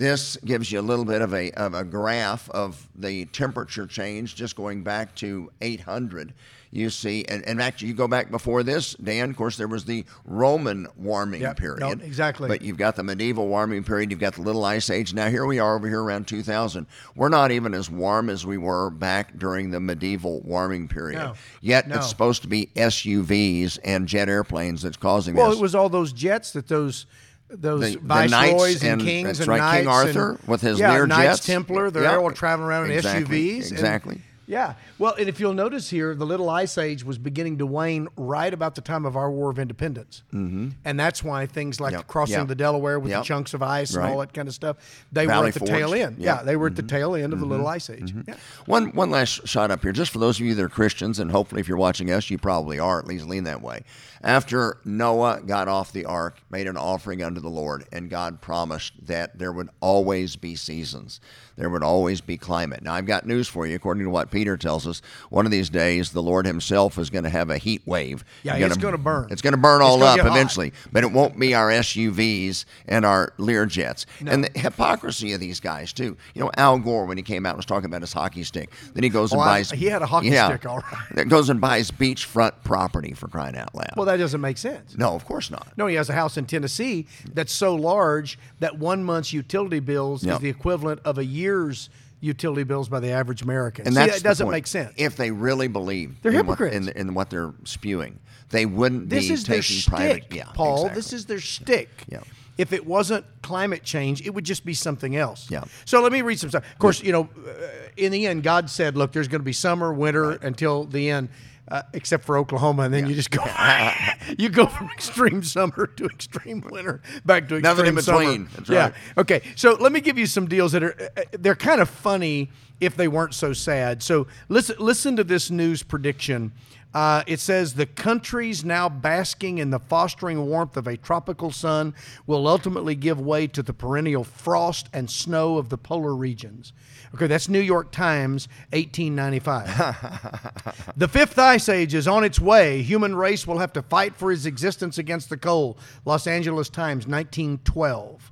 This 0.00 0.38
gives 0.46 0.72
you 0.72 0.80
a 0.80 0.82
little 0.82 1.04
bit 1.04 1.20
of 1.20 1.34
a, 1.34 1.50
of 1.50 1.74
a 1.74 1.84
graph 1.84 2.48
of 2.48 2.88
the 2.96 3.26
temperature 3.26 3.86
change 3.86 4.34
just 4.34 4.56
going 4.56 4.82
back 4.82 5.14
to 5.16 5.50
800. 5.60 6.32
You 6.70 6.88
see, 6.88 7.26
and, 7.28 7.44
and 7.44 7.60
actually, 7.60 7.88
you 7.88 7.94
go 7.94 8.08
back 8.08 8.30
before 8.30 8.62
this, 8.62 8.94
Dan, 8.94 9.28
of 9.28 9.36
course, 9.36 9.58
there 9.58 9.68
was 9.68 9.84
the 9.84 10.06
Roman 10.24 10.86
warming 10.96 11.42
Yep, 11.42 11.56
period. 11.58 11.80
no, 11.80 11.90
exactly. 11.90 12.48
But 12.48 12.62
you've 12.62 12.78
got 12.78 12.96
the 12.96 13.02
medieval 13.02 13.46
warming 13.46 13.84
period, 13.84 14.10
you've 14.10 14.20
got 14.20 14.36
the 14.36 14.40
Little 14.40 14.64
Ice 14.64 14.88
Age. 14.88 15.12
Now, 15.12 15.28
here 15.28 15.44
we 15.44 15.58
are 15.58 15.76
over 15.76 15.86
here 15.86 16.02
around 16.02 16.26
2000. 16.28 16.86
We're 17.14 17.28
not 17.28 17.50
even 17.50 17.74
as 17.74 17.90
warm 17.90 18.30
as 18.30 18.46
we 18.46 18.56
were 18.56 18.88
back 18.88 19.36
during 19.36 19.70
the 19.70 19.80
medieval 19.80 20.40
warming 20.40 20.88
period. 20.88 21.18
No, 21.18 21.34
Yet 21.60 21.88
no. 21.88 21.96
it's 21.96 22.08
supposed 22.08 22.40
to 22.40 22.48
be 22.48 22.70
SUVs 22.74 23.78
and 23.84 24.08
jet 24.08 24.30
airplanes 24.30 24.80
that's 24.80 24.96
causing 24.96 25.34
well, 25.34 25.48
this. 25.48 25.56
Well, 25.56 25.60
it 25.60 25.62
was 25.62 25.74
all 25.74 25.90
those 25.90 26.14
jets 26.14 26.52
that 26.52 26.68
those 26.68 27.04
those 27.52 27.80
The- 27.80 27.96
the 27.96 27.98
viceroys 28.06 28.30
knights 28.30 28.82
and, 28.82 28.92
and- 28.92 29.02
kings 29.02 29.40
and 29.40 29.48
right, 29.48 29.58
knights 29.58 29.78
King 29.78 29.88
Arthur 29.88 30.30
and, 30.30 30.48
with 30.48 30.60
his 30.60 30.78
yeah, 30.78 30.92
Lear 30.92 31.06
Knights 31.06 31.36
jets. 31.38 31.46
Templar. 31.46 31.90
They're 31.90 32.04
Yeah, 32.04 32.16
all 32.16 32.30
traveling 32.30 32.68
around 32.68 32.90
exactly, 32.90 33.20
in 33.22 33.60
SUVs. 33.62 33.62
and- 33.64 33.72
exactly. 33.72 34.20
Yeah. 34.50 34.74
Well, 34.98 35.14
and 35.14 35.28
if 35.28 35.38
you'll 35.38 35.54
notice 35.54 35.90
here, 35.90 36.14
the 36.16 36.26
Little 36.26 36.50
Ice 36.50 36.76
Age 36.76 37.04
was 37.04 37.18
beginning 37.18 37.58
to 37.58 37.66
wane 37.66 38.08
right 38.16 38.52
about 38.52 38.74
the 38.74 38.80
time 38.80 39.06
of 39.06 39.16
our 39.16 39.30
War 39.30 39.48
of 39.48 39.60
Independence. 39.60 40.24
Mm-hmm. 40.34 40.70
And 40.84 40.98
that's 40.98 41.22
why 41.22 41.46
things 41.46 41.80
like 41.80 41.92
Yep. 41.92 42.08
crossing 42.08 42.34
Yep. 42.34 42.48
the 42.48 42.54
Delaware 42.56 42.98
with 42.98 43.12
Yep. 43.12 43.20
the 43.20 43.24
chunks 43.26 43.54
of 43.54 43.62
ice 43.62 43.94
and 43.94 44.04
all 44.04 44.18
that 44.18 44.34
kind 44.34 44.48
of 44.48 44.54
stuff, 44.54 44.76
they 45.12 45.28
were 45.28 45.32
at 45.46 45.54
the 45.54 45.60
Forge. 45.60 45.70
tail 45.70 45.94
end. 45.94 46.16
Yeah. 46.18 46.38
Yeah, 46.38 46.42
they 46.42 46.56
were 46.56 46.66
at 46.66 46.74
the 46.74 46.82
mm-hmm. 46.82 46.96
tail 46.96 47.14
end 47.14 47.32
of 47.32 47.38
the 47.38 47.44
mm-hmm. 47.44 47.52
Little 47.52 47.68
Ice 47.68 47.90
Age. 47.90 48.12
Mm-hmm. 48.12 48.22
Yeah. 48.26 48.36
One 48.66 48.88
one 48.88 49.10
last 49.10 49.46
shot 49.46 49.70
up 49.70 49.82
here, 49.82 49.92
just 49.92 50.10
for 50.10 50.18
those 50.18 50.40
of 50.40 50.46
you 50.46 50.54
that 50.56 50.64
are 50.64 50.68
Christians, 50.68 51.20
and 51.20 51.30
hopefully 51.30 51.60
if 51.60 51.68
you're 51.68 51.76
watching 51.78 52.10
us, 52.10 52.28
you 52.28 52.36
probably 52.36 52.80
are. 52.80 52.98
At 52.98 53.06
least 53.06 53.26
lean 53.26 53.44
that 53.44 53.62
way. 53.62 53.84
After 54.22 54.78
Noah 54.84 55.40
got 55.46 55.68
off 55.68 55.92
the 55.92 56.04
ark, 56.04 56.40
made 56.50 56.66
an 56.66 56.76
offering 56.76 57.22
unto 57.22 57.40
the 57.40 57.48
Lord, 57.48 57.84
and 57.92 58.10
God 58.10 58.40
promised 58.40 59.06
that 59.06 59.38
there 59.38 59.52
would 59.52 59.70
always 59.80 60.36
be 60.36 60.56
seasons. 60.56 61.20
There 61.60 61.68
would 61.70 61.82
always 61.82 62.20
be 62.22 62.36
climate. 62.38 62.82
Now 62.82 62.94
I've 62.94 63.04
got 63.06 63.26
news 63.26 63.46
for 63.46 63.66
you. 63.66 63.76
According 63.76 64.04
to 64.04 64.10
what 64.10 64.30
Peter 64.30 64.56
tells 64.56 64.86
us, 64.86 65.02
one 65.28 65.44
of 65.44 65.52
these 65.52 65.68
days 65.70 66.10
the 66.10 66.22
Lord 66.22 66.46
Himself 66.46 66.98
is 66.98 67.10
going 67.10 67.24
to 67.24 67.30
have 67.30 67.50
a 67.50 67.58
heat 67.58 67.82
wave. 67.86 68.24
Yeah, 68.42 68.56
it's 68.56 68.76
gonna 68.78 68.96
burn. 68.98 69.28
It's 69.30 69.42
going 69.42 69.52
to 69.52 69.58
burn 69.60 69.82
all 69.82 70.02
up 70.02 70.18
hot. 70.20 70.26
eventually, 70.26 70.72
but 70.90 71.04
it 71.04 71.12
won't 71.12 71.38
be 71.38 71.54
our 71.54 71.70
SUVs 71.70 72.64
and 72.88 73.04
our 73.04 73.32
Lear 73.38 73.60
Learjets. 73.66 74.06
And 74.26 74.44
the 74.44 74.58
hypocrisy 74.58 75.34
of 75.34 75.40
these 75.40 75.60
guys 75.60 75.92
too. 75.92 76.16
You 76.34 76.40
know, 76.42 76.50
Al 76.56 76.78
Gore 76.78 77.04
when 77.04 77.18
he 77.18 77.22
came 77.22 77.44
out 77.44 77.56
was 77.56 77.66
talking 77.66 77.84
about 77.86 78.00
his 78.00 78.12
hockey 78.14 78.42
stick. 78.42 78.70
Then 78.94 79.02
he 79.02 79.10
goes 79.10 79.32
oh, 79.32 79.36
and 79.36 79.42
Oh, 79.42 79.44
I- 79.44 79.58
buys. 79.58 79.70
he 79.70 79.86
had 79.86 80.00
a 80.00 80.06
hockey 80.06 80.28
yeah, 80.28 80.48
stick, 80.48 80.64
all 80.66 80.78
right. 80.78 81.14
That 81.14 81.28
goes 81.28 81.50
and 81.50 81.60
buys 81.60 81.90
beachfront 81.90 82.52
property 82.64 83.12
for 83.12 83.28
crying 83.28 83.54
out 83.56 83.74
loud. 83.74 83.90
Well, 83.96 84.06
that 84.06 84.16
doesn't 84.16 84.40
make 84.40 84.56
sense. 84.56 84.96
no, 84.96 85.14
of 85.14 85.26
course 85.26 85.50
not. 85.50 85.68
No, 85.76 85.86
he 85.88 85.96
has 85.96 86.08
a 86.08 86.14
house 86.14 86.38
in 86.38 86.46
Tennessee 86.46 87.06
that's 87.34 87.52
so 87.52 87.74
large 87.74 88.38
that 88.60 88.78
one 88.78 89.04
month's 89.04 89.32
utility 89.34 89.80
bills 89.80 90.24
Yep. 90.24 90.36
is 90.36 90.40
the 90.40 90.48
equivalent 90.48 91.00
of 91.04 91.18
a 91.18 91.24
year's 91.50 91.90
utility 92.20 92.64
bills 92.64 92.88
by 92.88 93.00
the 93.00 93.10
average 93.10 93.42
American. 93.42 93.86
And 93.86 93.94
See, 93.94 94.06
that 94.06 94.22
doesn't 94.22 94.46
point. 94.46 94.54
make 94.54 94.66
sense. 94.66 94.92
If 94.96 95.16
they 95.16 95.30
really 95.30 95.68
believe 95.68 96.20
They're 96.22 96.32
in 96.32 96.46
what, 96.46 96.58
hypocrites. 96.58 96.88
in, 96.88 96.88
in 97.08 97.14
what 97.14 97.30
they're 97.30 97.52
spewing, 97.64 98.18
they 98.50 98.66
wouldn't 98.66 99.08
this 99.08 99.28
be 99.28 99.34
is 99.34 99.44
their 99.44 99.60
taking 99.60 99.76
shtick, 99.76 99.90
private. 99.94 100.24
Yeah, 100.30 100.44
Paul. 100.54 100.76
exactly. 100.76 100.98
This 100.98 101.12
is 101.12 101.26
their 101.26 101.40
shtick. 101.40 101.88
Yeah. 102.08 102.20
If 102.58 102.74
it 102.74 102.84
wasn't 102.86 103.24
climate 103.42 103.84
change, 103.84 104.20
it 104.26 104.30
would 104.34 104.44
just 104.44 104.66
be 104.66 104.74
something 104.74 105.16
else. 105.16 105.50
Yeah. 105.50 105.64
So 105.86 106.02
let 106.02 106.12
me 106.12 106.20
read 106.20 106.38
some 106.38 106.50
stuff. 106.50 106.64
Of 106.70 106.78
course, 106.78 107.02
you 107.02 107.10
know, 107.10 107.28
uh, 107.46 107.52
in 107.96 108.12
the 108.12 108.26
end, 108.26 108.42
God 108.42 108.68
said, 108.68 108.98
"Look, 108.98 109.12
there's 109.12 109.28
going 109.28 109.40
to 109.40 109.44
be 109.44 109.54
summer, 109.54 109.92
winter 109.94 110.32
until 110.32 110.84
the 110.84 111.08
end." 111.08 111.30
Uh, 111.70 111.82
except 111.92 112.24
for 112.24 112.36
Oklahoma, 112.36 112.82
and 112.82 112.92
then 112.92 113.06
you 113.08 113.14
just 113.14 113.30
go, 113.30 113.44
you 114.38 114.48
go 114.48 114.66
from 114.66 114.90
extreme 114.90 115.40
summer 115.42 115.86
to 115.86 116.04
extreme 116.06 116.64
winter, 116.68 117.00
back 117.24 117.48
to 117.48 117.56
extreme 117.56 117.62
Nothing 117.62 117.86
in 117.86 118.02
summer. 118.02 118.18
between. 118.18 118.48
That's 118.56 118.68
yeah. 118.68 118.82
right. 118.82 118.94
Okay. 119.18 119.42
So 119.54 119.74
let 119.74 119.92
me 119.92 120.00
give 120.00 120.18
you 120.18 120.26
some 120.26 120.48
deals 120.48 120.72
that 120.72 120.82
are 120.82 120.96
uh, 121.16 121.22
they're 121.30 121.54
kind 121.54 121.80
of 121.80 121.88
funny 121.88 122.50
if 122.80 122.96
they 122.96 123.06
weren't 123.06 123.34
so 123.34 123.52
sad. 123.52 124.02
So 124.02 124.26
listen 124.48 124.76
listen 124.80 125.16
to 125.16 125.24
this 125.24 125.50
news 125.50 125.82
prediction. 125.84 126.52
Uh, 126.92 127.22
it 127.26 127.38
says 127.38 127.74
the 127.74 127.86
countries 127.86 128.64
now 128.64 128.88
basking 128.88 129.58
in 129.58 129.70
the 129.70 129.78
fostering 129.78 130.46
warmth 130.46 130.76
of 130.76 130.86
a 130.86 130.96
tropical 130.96 131.52
sun 131.52 131.94
will 132.26 132.48
ultimately 132.48 132.94
give 132.94 133.20
way 133.20 133.46
to 133.46 133.62
the 133.62 133.72
perennial 133.72 134.24
frost 134.24 134.88
and 134.92 135.10
snow 135.10 135.56
of 135.56 135.68
the 135.68 135.78
polar 135.78 136.14
regions. 136.14 136.72
Okay, 137.14 137.26
that's 137.26 137.48
New 137.48 137.60
York 137.60 137.90
Times, 137.90 138.48
1895. 138.72 140.92
the 140.96 141.08
fifth 141.08 141.38
ice 141.38 141.68
age 141.68 141.94
is 141.94 142.06
on 142.06 142.24
its 142.24 142.40
way. 142.40 142.82
Human 142.82 143.14
race 143.14 143.46
will 143.46 143.58
have 143.58 143.72
to 143.74 143.82
fight 143.82 144.16
for 144.16 144.32
its 144.32 144.44
existence 144.44 144.98
against 144.98 145.28
the 145.28 145.36
cold. 145.36 145.78
Los 146.04 146.26
Angeles 146.26 146.68
Times, 146.68 147.06
1912. 147.06 148.29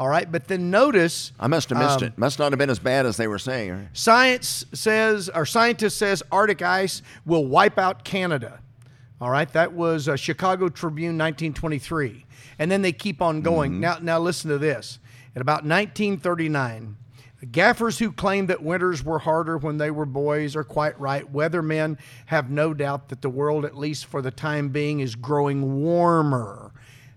All 0.00 0.08
right, 0.08 0.32
but 0.32 0.48
then 0.48 0.70
notice 0.70 1.30
I 1.38 1.46
must 1.46 1.68
have 1.68 1.78
missed 1.78 2.00
it. 2.00 2.16
Must 2.16 2.38
not 2.38 2.52
have 2.52 2.58
been 2.58 2.70
as 2.70 2.78
bad 2.78 3.04
as 3.04 3.18
they 3.18 3.28
were 3.28 3.38
saying. 3.38 3.90
Science 3.92 4.64
says, 4.72 5.28
or 5.28 5.44
scientist 5.44 5.98
says, 5.98 6.22
Arctic 6.32 6.62
ice 6.62 7.02
will 7.26 7.44
wipe 7.44 7.76
out 7.76 8.02
Canada. 8.02 8.60
All 9.20 9.28
right, 9.28 9.52
that 9.52 9.74
was 9.74 10.08
uh, 10.08 10.16
Chicago 10.16 10.70
Tribune, 10.70 11.18
1923, 11.18 12.24
and 12.58 12.70
then 12.70 12.80
they 12.80 12.92
keep 12.92 13.20
on 13.20 13.42
going. 13.42 13.78
Now, 13.78 13.98
now 14.00 14.18
listen 14.18 14.48
to 14.48 14.56
this. 14.56 15.00
At 15.36 15.42
about 15.42 15.64
1939, 15.66 16.96
gaffers 17.52 17.98
who 17.98 18.10
claimed 18.10 18.48
that 18.48 18.62
winters 18.62 19.04
were 19.04 19.18
harder 19.18 19.58
when 19.58 19.76
they 19.76 19.90
were 19.90 20.06
boys 20.06 20.56
are 20.56 20.64
quite 20.64 20.98
right. 20.98 21.30
Weathermen 21.30 21.98
have 22.24 22.48
no 22.48 22.72
doubt 22.72 23.10
that 23.10 23.20
the 23.20 23.28
world, 23.28 23.66
at 23.66 23.76
least 23.76 24.06
for 24.06 24.22
the 24.22 24.30
time 24.30 24.70
being, 24.70 25.00
is 25.00 25.14
growing 25.14 25.82
warmer. 25.82 26.72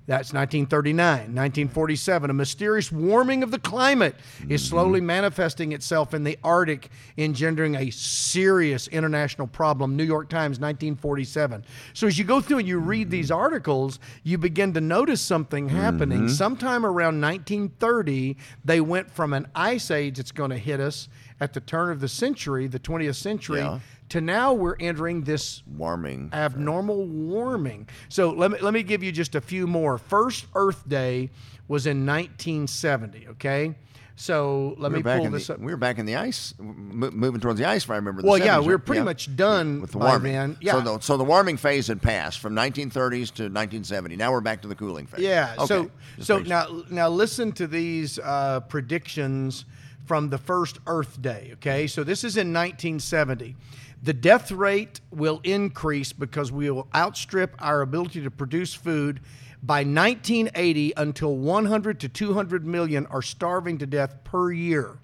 That's 0.06 0.34
1939. 0.34 1.08
1947, 1.08 2.30
a 2.30 2.34
mysterious 2.34 2.92
warming 2.92 3.42
of 3.42 3.52
the 3.52 3.60
climate 3.60 4.16
is 4.50 4.62
mm-hmm. 4.62 4.76
slowly 4.76 5.02
manifesting 5.02 5.72
itself 5.72 6.14
in 6.14 6.26
the 6.26 6.38
Arctic, 6.44 6.90
engendering 7.18 7.76
a 7.76 7.90
serious 7.90 8.90
international 8.90 9.48
problem. 9.48 9.96
New 9.96 10.04
York 10.04 10.28
Times, 10.28 10.60
1947. 10.60 11.64
So 11.94 12.08
as 12.08 12.20
you 12.20 12.26
go 12.26 12.42
through 12.42 12.60
and 12.60 12.68
you 12.68 12.80
read 12.80 13.12
these 13.12 13.30
mm-hmm. 13.30 13.40
articles, 13.40 14.00
you 14.24 14.38
begin 14.38 14.74
to 14.74 14.82
notice 14.82 15.22
something 15.22 15.70
happening. 15.70 16.24
Mm-hmm. 16.24 16.28
Sometime 16.28 16.86
around 16.86 17.22
1930, 17.22 18.36
they 18.66 18.82
went 18.82 19.10
from 19.10 19.32
an 19.32 19.48
ice 19.56 19.90
age 19.90 20.18
that's 20.18 20.34
going 20.34 20.50
to 20.50 20.58
hit 20.58 20.82
us 20.82 21.08
at 21.40 21.54
the 21.54 21.62
turn 21.62 21.92
of 21.92 22.02
the 22.02 22.10
century, 22.10 22.68
the 22.68 22.80
20th 22.80 23.16
century, 23.16 23.60
Yeah. 23.60 23.80
To 24.14 24.22
now 24.22 24.54
we're 24.54 24.76
entering 24.80 25.22
this 25.24 25.64
Warming. 25.68 26.30
abnormal 26.34 27.06
warming. 27.08 27.88
So 28.10 28.30
let 28.30 28.52
me 28.52 28.60
let 28.62 28.74
me 28.74 28.84
give 28.84 29.02
you 29.04 29.12
just 29.12 29.34
a 29.36 29.42
few 29.42 29.66
more. 29.68 29.98
First 29.98 30.46
Earth 30.56 30.88
Day 30.88 31.32
was 31.68 31.88
in 31.88 32.06
1970. 32.06 33.28
Okay, 33.30 33.74
so 34.16 34.76
let 34.78 34.92
we 34.92 34.98
me 34.98 35.04
pull 35.04 35.30
this 35.32 35.48
the, 35.48 35.54
up. 35.56 35.60
we 35.60 35.72
were 35.72 35.78
back 35.78 35.98
in 35.98 36.06
the 36.06 36.16
ice, 36.16 36.54
mo- 36.60 37.10
moving 37.10 37.42
towards 37.42 37.58
the 37.60 37.66
ice. 37.66 37.86
If 37.86 37.90
I 37.90 37.96
remember. 37.96 38.22
The 38.22 38.28
Well, 38.28 38.38
yeah, 38.38 38.60
we 38.60 38.68
were 38.68 38.78
pretty 38.78 39.00
Yeah. 39.00 39.06
much 39.06 39.36
done 39.36 39.82
with 39.82 39.92
the 39.94 39.98
warming. 39.98 40.34
then. 40.34 40.58
Yeah. 40.62 40.74
So 40.74 40.82
the, 40.82 41.00
so 41.00 41.18
the 41.18 41.24
warming 41.24 41.58
phase 41.58 41.88
had 41.88 42.00
passed 42.02 42.38
from 42.40 42.54
1930s 42.54 43.32
to 43.34 43.44
1970. 43.50 44.16
Now 44.16 44.32
we're 44.32 44.42
back 44.42 44.62
to 44.62 44.68
the 44.68 44.76
cooling 44.76 45.08
phase. 45.08 45.22
Yeah. 45.22 45.56
Okay. 45.58 45.66
So 45.66 45.92
Just 46.18 46.28
so 46.28 46.38
now 46.40 46.84
now 46.92 47.10
listen 47.10 47.52
to 47.54 47.66
these 47.66 48.20
uh, 48.20 48.60
predictions 48.60 49.66
from 50.06 50.30
the 50.30 50.38
first 50.38 50.80
Earth 50.86 51.20
Day. 51.22 51.52
Okay. 51.54 51.88
So 51.88 52.04
this 52.04 52.24
is 52.24 52.36
in 52.38 52.54
1970. 52.54 53.56
The 54.04 54.14
death 54.14 54.52
rate 54.52 55.00
will 55.12 55.40
increase 55.46 56.12
because 56.12 56.52
we 56.52 56.70
will 56.70 56.90
outstrip 56.94 57.56
our 57.60 57.80
ability 57.82 58.22
to 58.24 58.30
produce 58.30 58.74
food. 58.74 59.22
By 59.64 59.86
1980, 59.86 60.92
until 60.98 61.38
100 61.38 62.02
to 62.02 62.10
200 62.10 62.66
million 62.66 63.06
are 63.06 63.22
starving 63.22 63.78
to 63.78 63.86
death 63.86 64.22
per 64.26 64.52
year. 64.52 64.98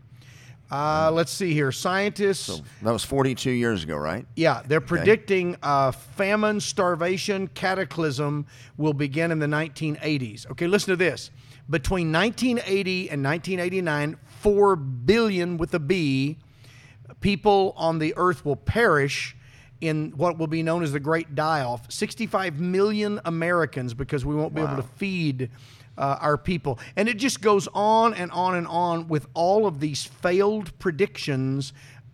Uh, 0.70 1.12
let's 1.14 1.32
see 1.32 1.54
here. 1.54 1.72
Scientists. 1.72 2.62
That 2.82 2.92
was 2.92 3.06
42 3.06 3.52
years 3.52 3.86
ago, 3.86 3.96
right? 3.96 4.26
Yeah, 4.36 4.64
they're 4.68 4.82
predicting 4.82 5.56
uh, 5.64 5.92
famine, 5.92 6.60
starvation, 6.60 7.48
cataclysm 7.48 8.48
will 8.76 8.94
begin 8.94 9.32
in 9.32 9.40
the 9.40 9.48
1980s. 9.48 10.52
Okay, 10.52 10.68
listen 10.68 10.92
to 10.92 10.98
this. 10.98 11.32
Between 11.70 12.12
1980 12.12 13.12
and 13.12 13.24
1989, 13.24 14.18
4 14.42 14.76
billion 14.76 15.58
with 15.58 15.74
a 15.74 15.80
B 15.80 16.38
people 17.22 17.74
on 17.78 18.00
the 18.00 18.14
earth 18.18 18.46
will 18.46 18.56
perish 18.56 19.36
in 19.82 20.12
what 20.12 20.38
will 20.38 20.48
be 20.48 20.62
known 20.64 20.84
as 20.84 20.92
the 20.92 21.00
Great 21.00 21.36
Die 21.36 21.62
Off. 21.62 21.90
65 21.92 22.60
million 22.60 23.20
Americans 23.26 23.94
because 23.94 24.26
we 24.26 24.36
won't 24.36 24.54
be 24.54 24.62
able 24.62 24.76
to 24.76 24.84
feed 24.84 25.50
uh, 25.98 26.18
our 26.20 26.38
people. 26.38 26.80
And 26.96 27.08
it 27.08 27.18
just 27.18 27.42
goes 27.42 27.68
on 27.74 28.14
and 28.14 28.32
on 28.32 28.56
and 28.56 28.68
on 28.68 29.08
with 29.08 29.28
all 29.34 29.68
of 29.68 29.80
these 29.80 30.04
failed 30.04 30.78
predictions, 30.80 31.72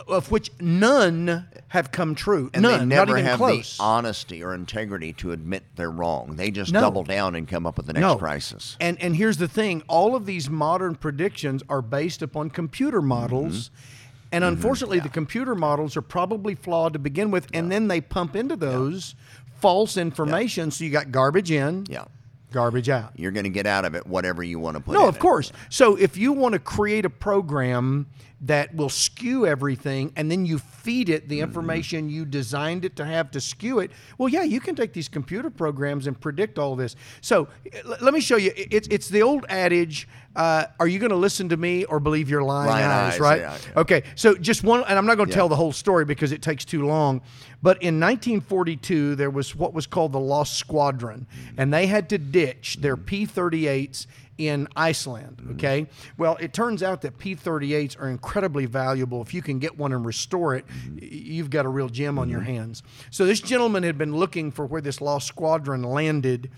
of 0.07 0.29
which 0.31 0.51
none 0.59 1.47
have 1.69 1.91
come 1.91 2.13
true. 2.13 2.49
And 2.53 2.63
none, 2.63 2.79
they 2.81 2.85
never 2.95 3.11
not 3.13 3.19
even 3.19 3.25
have 3.25 3.37
close. 3.37 3.77
the 3.77 3.83
honesty 3.83 4.43
or 4.43 4.53
integrity 4.53 5.13
to 5.13 5.31
admit 5.31 5.63
they're 5.75 5.89
wrong. 5.91 6.35
They 6.35 6.51
just 6.51 6.71
No. 6.71 6.81
double 6.81 7.03
down 7.03 7.33
and 7.35 7.47
come 7.47 7.65
up 7.65 7.77
with 7.77 7.87
the 7.87 7.93
next 7.93 8.01
no. 8.01 8.15
crisis. 8.17 8.77
And 8.79 9.01
and 9.01 9.15
here's 9.15 9.37
the 9.37 9.47
thing: 9.47 9.81
all 9.87 10.15
of 10.15 10.25
these 10.27 10.49
modern 10.49 10.95
predictions 10.95 11.63
are 11.69 11.81
based 11.81 12.21
upon 12.21 12.49
computer 12.51 13.01
models. 13.01 13.69
Mm-hmm. 13.69 14.04
And 14.31 14.43
mm-hmm. 14.43 14.53
unfortunately, 14.53 14.99
the 14.99 15.09
computer 15.09 15.55
models 15.55 15.95
are 15.95 16.01
probably 16.01 16.55
flawed 16.55 16.93
to 16.93 16.99
begin 16.99 17.31
with, 17.31 17.47
and 17.53 17.71
then 17.71 17.87
they 17.87 18.01
pump 18.01 18.35
into 18.35 18.55
those 18.55 19.15
false 19.59 19.97
information. 19.97 20.71
So 20.71 20.83
you 20.83 20.89
got 20.89 21.11
garbage 21.11 21.51
in, 21.51 21.85
Yeah. 21.89 22.05
garbage 22.51 22.89
out. 22.89 23.13
You're 23.15 23.31
going 23.31 23.43
to 23.45 23.49
get 23.49 23.65
out 23.65 23.85
of 23.85 23.95
it 23.95 24.05
whatever 24.07 24.43
you 24.43 24.59
want 24.59 24.77
to 24.77 24.83
put 24.83 24.95
in 24.95 25.01
No, 25.01 25.07
of 25.07 25.15
it. 25.15 25.19
course. 25.19 25.51
So 25.69 25.95
if 25.95 26.17
you 26.17 26.33
want 26.33 26.53
to 26.53 26.59
create 26.59 27.05
a 27.05 27.09
program 27.09 28.07
that 28.45 28.73
will 28.75 28.89
skew 28.89 29.45
everything 29.45 30.11
and 30.15 30.29
then 30.31 30.45
you 30.45 30.59
feed 30.59 31.09
it 31.09 31.23
Mm-hmm. 31.23 31.29
the 31.29 31.39
information 31.41 32.09
you 32.09 32.25
designed 32.25 32.85
it 32.85 32.95
to 32.97 33.05
have 33.05 33.31
to 33.31 33.41
skew 33.41 33.79
it, 33.79 33.89
well, 34.17 34.29
yeah, 34.29 34.43
you 34.43 34.59
can 34.59 34.75
take 34.75 34.93
these 34.93 35.07
computer 35.07 35.49
programs 35.49 36.05
and 36.07 36.19
predict 36.19 36.59
all 36.59 36.75
this. 36.75 36.95
So 37.21 37.47
l- 37.85 37.97
let 38.01 38.13
me 38.13 38.19
show 38.19 38.35
you. 38.37 38.51
It's, 38.55 38.87
it's 38.89 39.09
the 39.09 39.21
old 39.23 39.45
adage 39.49 40.07
uh, 40.35 40.65
are 40.81 40.87
you 40.87 40.99
going 40.99 41.11
to 41.11 41.15
listen 41.15 41.47
to 41.47 41.55
me 41.55 41.85
or 41.85 41.97
believe 42.01 42.29
your 42.29 42.43
lying, 42.43 42.69
Lying 42.69 42.85
eyes, 42.85 43.13
eyes, 43.13 43.19
right? 43.21 43.39
yeah, 43.39 43.57
yeah. 43.73 43.79
Okay, 43.79 44.03
so 44.15 44.35
just 44.35 44.65
one, 44.65 44.83
and 44.85 44.97
I'm 44.99 45.05
not 45.05 45.15
going 45.15 45.29
to 45.29 45.31
Yeah. 45.31 45.35
tell 45.37 45.47
the 45.49 45.55
whole 45.55 45.71
story 45.71 46.03
because 46.03 46.33
it 46.33 46.41
takes 46.41 46.65
too 46.65 46.85
long. 46.85 47.21
But 47.63 47.81
in 47.81 48.01
1942, 48.01 49.15
there 49.15 49.29
was 49.29 49.55
what 49.55 49.73
was 49.73 49.87
called 49.87 50.11
the 50.11 50.19
Lost 50.19 50.57
Squadron, 50.57 51.25
and 51.57 51.73
they 51.73 51.87
had 51.87 52.09
to 52.09 52.17
ditch 52.17 52.77
their 52.81 52.97
P 52.97 53.25
38s 53.25 54.07
in 54.37 54.67
Iceland. 54.75 55.37
Mm-hmm. 55.37 55.51
Okay, 55.53 55.87
well, 56.17 56.37
it 56.39 56.53
turns 56.53 56.83
out 56.83 57.01
that 57.01 57.17
P 57.17 57.35
38s 57.35 57.99
are 57.99 58.09
incredibly 58.09 58.65
valuable. 58.65 59.21
If 59.21 59.33
you 59.33 59.41
can 59.41 59.59
get 59.59 59.77
one 59.77 59.93
and 59.93 60.05
restore 60.05 60.55
it, 60.55 60.67
mm-hmm. 60.67 60.95
y- 60.95 61.07
you've 61.11 61.49
got 61.49 61.65
a 61.65 61.69
real 61.69 61.89
gem 61.89 62.19
on 62.19 62.29
your 62.29 62.41
mm-hmm. 62.41 62.53
hands. 62.53 62.83
So 63.11 63.25
this 63.25 63.39
gentleman 63.39 63.83
had 63.83 63.97
been 63.97 64.15
looking 64.15 64.51
for 64.51 64.65
where 64.65 64.81
this 64.81 65.01
Lost 65.01 65.27
Squadron 65.27 65.83
landed 65.83 66.51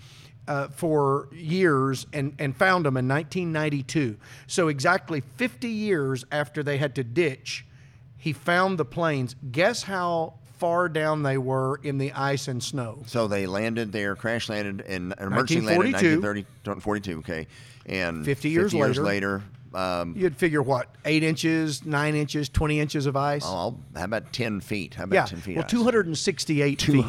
uh, 0.48 0.68
for 0.68 1.28
years 1.30 2.06
and, 2.12 2.34
and 2.38 2.56
found 2.56 2.86
them 2.86 2.96
in 2.96 3.06
1992. 3.06 4.16
So, 4.46 4.68
exactly 4.68 5.20
50 5.20 5.68
years 5.68 6.24
after 6.32 6.62
they 6.62 6.78
had 6.78 6.94
to 6.94 7.04
ditch, 7.04 7.66
he 8.16 8.32
found 8.32 8.78
the 8.78 8.84
planes. 8.84 9.36
Guess 9.52 9.84
how 9.84 10.34
far 10.58 10.88
down 10.88 11.22
they 11.22 11.38
were 11.38 11.80
in 11.82 11.98
the 11.98 12.12
ice 12.12 12.48
and 12.48 12.62
snow? 12.62 13.02
So 13.06 13.28
they 13.28 13.46
landed 13.46 13.92
there, 13.92 14.16
crash 14.16 14.48
landed, 14.48 14.80
and 14.86 15.14
an 15.18 15.26
emergency 15.26 15.66
landed 15.66 15.86
in 15.86 16.20
1942. 16.22 16.70
1942. 16.70 17.18
Okay, 17.18 17.46
and 17.86 18.24
50 18.24 18.48
years 18.50 18.74
later. 18.74 19.02
later, 19.02 19.42
um, 19.74 20.14
You'd 20.16 20.36
figure 20.36 20.62
what, 20.62 20.94
eight 21.04 21.22
inches, 21.22 21.84
nine 21.84 22.14
inches, 22.14 22.48
20 22.48 22.80
inches 22.80 23.06
of 23.06 23.16
ice? 23.16 23.44
oh, 23.46 23.48
I'll- 23.56 23.80
how 23.96 24.04
about 24.04 24.32
10 24.32 24.60
feet? 24.60 24.94
How 24.94 25.04
about 25.04 25.14
yeah, 25.14 25.24
10 25.26 25.40
feet? 25.40 25.56
well, 25.56 25.64
ice? 25.64 25.70
268 25.70 26.82
feet. 26.82 27.04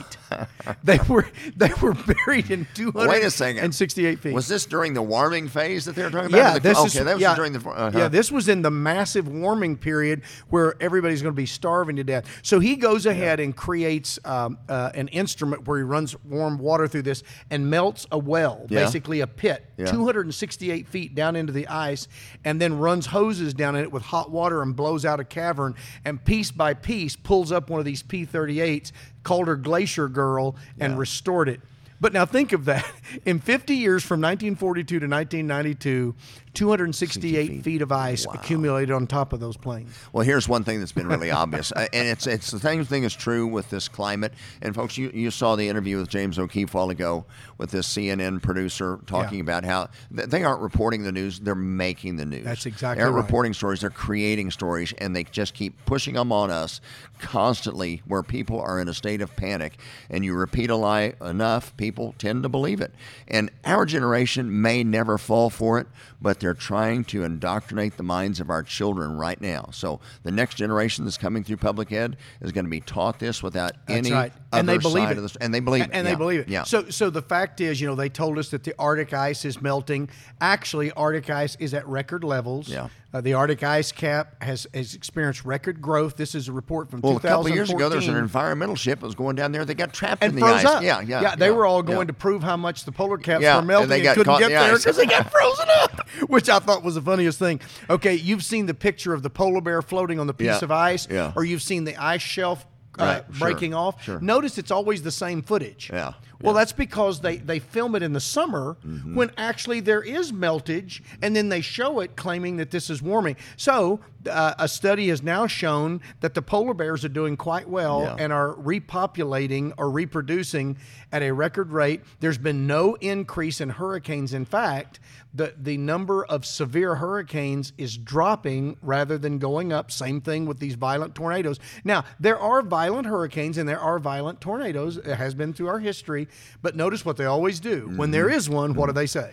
they 0.84 1.00
were 1.10 1.26
they 1.56 1.72
were 1.82 1.94
buried 1.94 2.52
in 2.52 2.68
268 2.74 3.08
Wait 3.10 3.24
a 3.24 3.32
second. 3.32 4.20
feet. 4.22 4.34
Was 4.34 4.48
this 4.48 4.66
during 4.66 4.94
the 4.94 5.02
warming 5.02 5.48
phase 5.48 5.86
that 5.86 5.96
they 5.96 6.04
were 6.04 6.10
talking 6.10 6.28
about? 6.30 6.38
Yeah, 6.38 6.54
The- 6.56 6.60
this 6.60 6.78
okay, 6.78 6.86
is 6.88 6.94
that 6.94 7.14
was 7.14 7.22
yeah, 7.22 7.36
during 7.36 7.54
the. 7.54 7.70
Uh-huh. 7.70 7.98
yeah. 7.98 8.08
This 8.08 8.32
was 8.32 8.48
in 8.48 8.62
the 8.62 8.72
massive 8.72 9.28
warming 9.28 9.78
period 9.78 10.22
where 10.50 10.76
everybody's 10.82 11.22
going 11.22 11.34
to 11.34 11.38
be 11.38 11.46
starving 11.46 11.96
to 11.98 12.04
death. 12.04 12.26
So 12.44 12.60
he 12.60 12.76
goes 12.76 13.06
ahead 13.06 13.40
and 13.40 13.56
creates 13.56 14.20
um, 14.26 14.58
uh, 14.70 14.92
an 14.94 15.08
instrument 15.10 15.68
where 15.68 15.78
he 15.80 15.84
runs 15.84 16.16
warm 16.24 16.58
water 16.58 16.88
through 16.88 17.04
this 17.04 17.24
and 17.50 17.70
melts 17.70 18.06
a 18.12 18.18
well, 18.18 18.66
Yeah. 18.70 18.84
basically 18.86 19.20
a 19.22 19.28
pit, 19.28 19.66
Yeah. 19.78 19.86
268 19.88 20.88
feet 20.88 21.16
down 21.16 21.36
into 21.36 21.52
the 21.52 21.68
ice, 21.68 22.08
and 22.46 22.49
then 22.62 22.78
runs 22.80 23.08
hoses 23.08 23.54
down 23.54 23.76
in 23.76 23.82
it 23.84 23.92
with 23.92 24.04
hot 24.04 24.32
water 24.32 24.62
and 24.62 24.74
blows 24.78 25.04
out 25.04 25.20
a 25.20 25.26
cavern, 25.26 25.76
and 26.06 26.24
piece 26.24 26.52
by 26.52 26.74
piece 26.74 27.18
pulls 27.18 27.52
up 27.52 27.70
one 27.70 27.80
of 27.80 27.86
these 27.86 28.02
P-38s, 28.02 28.94
called 29.24 29.50
her 29.50 29.58
Glacier 29.58 30.08
Girl, 30.08 30.56
and 30.80 30.94
Yeah. 30.94 31.00
restored 31.00 31.50
it. 31.50 31.60
But 32.02 32.14
now 32.14 32.26
think 32.26 32.54
of 32.54 32.64
that. 32.64 32.90
In 33.26 33.40
50 33.42 33.76
years 33.76 34.04
from 34.06 34.22
1942 34.22 35.00
to 35.02 35.06
1992, 35.08 36.16
268 36.54 37.48
feet. 37.48 37.64
feet 37.64 37.82
of 37.82 37.92
ice 37.92 38.26
accumulated 38.34 38.92
on 38.92 39.08
top 39.08 39.34
of 39.34 39.40
those 39.40 39.58
planes. 39.58 39.92
Well, 40.14 40.26
here's 40.26 40.48
one 40.48 40.64
thing 40.64 40.80
that's 40.80 40.92
been 40.92 41.08
really 41.08 41.32
obvious, 41.44 41.72
uh, 41.72 41.88
and 41.94 42.08
it's 42.08 42.28
it's 42.28 42.52
the 42.52 42.60
same 42.60 42.84
thing 42.86 43.04
is 43.04 43.14
true 43.14 43.48
with 43.48 43.70
this 43.70 43.88
climate. 43.88 44.34
And 44.62 44.74
folks, 44.76 44.98
you, 44.98 45.12
you 45.14 45.32
saw 45.32 45.56
the 45.56 45.68
interview 45.70 45.98
with 45.98 46.10
James 46.10 46.38
O'Keefe 46.40 46.74
a 46.74 46.78
while 46.78 46.90
ago 46.90 47.26
with 47.58 47.72
this 47.72 47.88
CNN 47.88 48.42
producer 48.42 49.00
talking 49.08 49.40
Yeah. 49.40 49.44
about 49.44 49.66
how 49.66 49.90
th- 50.16 50.30
they 50.30 50.44
aren't 50.44 50.62
reporting 50.62 51.04
the 51.04 51.12
news; 51.12 51.40
they're 51.40 51.56
making 51.56 52.18
the 52.18 52.26
news. 52.26 52.44
That's 52.44 52.66
exactly 52.66 52.88
right. 52.90 52.96
They 52.98 53.04
aren't 53.04 53.16
right. 53.16 53.22
reporting 53.24 53.54
stories; 53.54 53.82
they're 53.82 53.90
creating 53.90 54.52
stories, 54.52 54.94
and 54.98 55.16
they 55.16 55.24
just 55.26 55.54
keep 55.54 55.86
pushing 55.86 56.16
them 56.16 56.32
on 56.32 56.52
us 56.52 56.82
constantly, 57.20 58.02
where 58.06 58.24
people 58.24 58.60
are 58.62 58.80
in 58.80 58.88
a 58.88 58.94
state 58.94 59.22
of 59.22 59.36
panic. 59.36 59.78
And 60.10 60.24
you 60.26 60.34
repeat 60.34 60.70
a 60.70 60.76
lie 60.76 61.14
enough, 61.22 61.76
people 61.78 62.16
tend 62.18 62.44
to 62.44 62.50
believe 62.50 62.82
it. 62.82 62.94
And 63.28 63.52
our 63.66 63.86
generation 63.86 64.62
may 64.62 64.84
never 64.84 65.18
fall 65.18 65.50
for 65.50 65.80
it, 65.80 65.88
but 66.22 66.40
they're 66.40 66.49
trying 66.54 67.04
to 67.06 67.24
indoctrinate 67.24 67.98
the 67.98 68.04
minds 68.04 68.40
of 68.40 68.50
our 68.50 68.64
children 68.64 69.18
right 69.18 69.40
now. 69.40 69.70
So 69.72 70.00
the 70.24 70.32
next 70.32 70.56
generation 70.56 71.06
that's 71.06 71.18
coming 71.18 71.44
through 71.44 71.58
public 71.58 71.92
ed 71.92 72.18
is 72.42 72.52
going 72.52 72.66
to 72.66 72.72
be 72.72 72.82
taught 72.82 73.20
this 73.20 73.42
without 73.44 73.74
That's 73.86 74.08
any 74.08 74.12
right. 74.12 74.32
other 74.52 74.60
And 74.60 74.70
they 74.70 74.78
believe 74.78 75.04
side 75.04 75.12
it. 75.12 75.18
of 75.18 75.24
this. 75.24 75.36
And 75.38 75.54
they 75.54 75.60
believe 75.60 75.84
it. 75.84 75.90
And 75.94 76.06
yeah. 76.06 76.14
they 76.14 76.18
believe 76.18 76.40
it. 76.42 76.50
Yeah. 76.50 76.64
So, 76.64 76.90
so 76.90 77.10
the 77.10 77.22
fact 77.22 77.62
is, 77.62 77.80
you 77.80 77.88
know, 77.88 77.96
they 77.96 78.10
told 78.10 78.38
us 78.38 78.50
that 78.50 78.64
the 78.64 78.74
Arctic 78.80 79.14
ice 79.14 79.46
is 79.46 79.62
melting. 79.62 80.10
Actually, 80.42 80.92
Arctic 80.92 81.30
ice 81.30 81.56
is 81.60 81.74
at 81.74 81.88
record 81.88 82.24
levels. 82.24 82.70
Yeah. 82.70 82.90
Uh, 83.12 83.22
the 83.22 83.34
Arctic 83.34 83.64
ice 83.64 83.92
cap 83.92 84.44
has, 84.44 84.68
has 84.72 84.94
experienced 84.94 85.44
record 85.44 85.82
growth. 85.82 86.16
This 86.16 86.36
is 86.36 86.48
a 86.48 86.52
report 86.52 86.92
from 86.92 87.02
well, 87.02 87.18
a 87.18 87.20
couple 87.20 87.50
years 87.50 87.72
ago, 87.72 87.90
there's 87.90 88.08
an 88.08 88.16
environmental 88.16 88.76
ship 88.76 89.00
that 89.00 89.06
was 89.08 89.16
going 89.16 89.36
down 89.36 89.52
there. 89.52 89.66
They 89.66 89.74
got 89.74 89.94
trapped 89.94 90.22
and 90.24 90.34
in 90.34 90.36
the 90.36 90.42
froze 90.42 90.60
ice. 90.60 90.66
up. 90.66 90.84
Yeah, 90.84 91.02
yeah, 91.02 91.22
yeah. 91.22 91.36
They 91.36 91.48
yeah, 91.48 91.52
were 91.54 91.66
all 91.66 91.84
yeah. 91.84 91.96
going 91.96 92.08
to 92.08 92.14
prove 92.14 92.44
how 92.44 92.56
much 92.56 92.86
the 92.86 92.92
polar 92.92 93.18
caps 93.18 93.42
Yeah, 93.42 93.56
were 93.56 93.64
melting 93.64 93.92
and 93.92 93.92
they 93.92 94.08
and, 94.08 94.16
couldn't 94.16 94.38
get 94.38 94.50
the 94.50 94.54
there 94.54 94.78
because 94.78 94.98
they 94.98 95.08
got 95.08 95.32
frozen 95.32 95.66
up, 95.82 96.08
which 96.30 96.50
I 96.50 96.60
thought 96.60 96.84
was 96.84 96.94
the 96.96 97.02
funniest 97.02 97.40
thing. 97.40 97.62
Okay, 97.90 98.14
you've 98.14 98.44
seen 98.44 98.68
the 98.68 98.76
picture 98.76 99.12
of 99.14 99.24
the 99.24 99.30
polar 99.32 99.62
bear 99.62 99.82
floating 99.82 100.20
on 100.20 100.28
the 100.28 100.34
piece 100.36 100.46
Yeah, 100.46 100.60
of 100.62 100.70
ice, 100.72 101.08
yeah. 101.10 101.34
or 101.36 101.44
you've 101.44 101.64
seen 101.64 101.86
the 101.86 101.96
ice 101.98 102.22
shelf. 102.22 102.66
Uh, 102.98 103.06
Right, 103.06 103.24
sure, 103.32 103.40
breaking 103.48 103.74
off. 103.74 104.04
sure. 104.04 104.20
Notice 104.20 104.58
it's 104.58 104.72
always 104.72 105.02
the 105.04 105.12
same 105.12 105.42
footage. 105.42 105.90
Yeah, 105.92 106.14
Well, 106.42 106.54
that's 106.54 106.72
because 106.72 107.20
they, 107.20 107.38
they 107.38 107.60
film 107.60 107.96
it 107.96 108.04
in 108.04 108.14
the 108.14 108.20
summer 108.20 108.78
Mm-hmm. 108.86 109.16
when 109.16 109.32
actually 109.38 109.80
there 109.82 110.02
is 110.02 110.32
meltage, 110.32 111.02
and 111.22 111.36
then 111.36 111.50
they 111.50 111.62
show 111.62 112.00
it 112.00 112.16
claiming 112.16 112.58
that 112.58 112.72
this 112.72 112.90
is 112.90 113.02
warming. 113.02 113.36
So, 113.58 114.00
uh, 114.30 114.54
a 114.60 114.68
study 114.68 115.10
has 115.10 115.22
now 115.24 115.48
shown 115.48 116.02
that 116.22 116.34
the 116.34 116.42
polar 116.42 116.74
bears 116.74 117.04
are 117.06 117.10
doing 117.10 117.38
quite 117.38 117.68
well 117.70 118.02
Yeah. 118.04 118.16
and 118.24 118.34
are 118.34 118.54
repopulating 118.56 119.74
or 119.78 119.90
reproducing 119.90 120.78
at 121.12 121.22
a 121.24 121.32
record 121.32 121.72
rate. 121.72 122.02
There's 122.20 122.38
been 122.38 122.68
no 122.68 122.96
increase 122.96 123.62
in 123.62 123.70
hurricanes. 123.70 124.34
In 124.34 124.46
fact, 124.46 125.00
the, 125.34 125.54
the 125.58 125.78
number 125.78 126.26
of 126.26 126.46
severe 126.46 126.96
hurricanes 126.96 127.72
is 127.78 127.98
dropping 127.98 128.78
rather 128.82 129.18
than 129.18 129.38
going 129.40 129.72
up. 129.72 129.92
Same 129.92 130.22
thing 130.22 130.46
with 130.46 130.60
these 130.60 130.76
violent 130.76 131.16
tornadoes. 131.16 131.60
Now, 131.84 132.04
there 132.20 132.40
are 132.40 132.62
violent 132.62 133.08
hurricanes 133.08 133.58
and 133.58 133.70
there 133.70 133.80
are 133.80 134.00
violent 134.00 134.42
tornadoes. 134.42 134.98
It 134.98 135.16
has 135.16 135.34
been 135.34 135.54
through 135.54 135.68
our 135.68 135.80
history. 135.80 136.28
But 136.62 136.76
notice 136.76 137.06
what 137.06 137.18
they 137.18 137.26
always 137.26 137.60
do. 137.60 137.92
When 137.96 138.12
there 138.12 138.28
mm-hmm. 138.28 138.38
is 138.38 138.50
one, 138.50 138.74
what 138.74 138.88
do 138.88 138.92
mm-hmm. 138.92 139.00
they 139.00 139.06
say? 139.08 139.32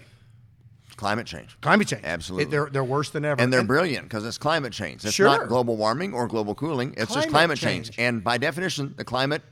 climate 0.97 1.27
change. 1.27 1.57
Climate 1.61 1.89
change. 1.89 2.03
Absolutely. 2.05 2.45
It- 2.45 2.51
they're, 2.51 2.69
they're 2.71 2.85
worse 2.85 3.11
than 3.11 3.25
ever. 3.25 3.41
And 3.41 3.53
they're 3.53 3.63
brilliant 3.63 4.05
because 4.05 4.25
it's 4.27 4.39
climate 4.39 4.73
change. 4.73 5.05
It's 5.05 5.15
Sure. 5.15 5.27
not 5.27 5.49
global 5.49 5.77
warming 5.77 6.15
or 6.15 6.27
global 6.27 6.55
cooling. 6.55 6.95
It's 6.97 7.13
just 7.13 7.29
Climate 7.29 7.31
climate 7.31 7.59
change. 7.59 7.87
change. 7.91 7.99
And 7.99 8.25
by 8.25 8.39
definition, 8.39 8.95
the 8.97 9.05
climate 9.05 9.43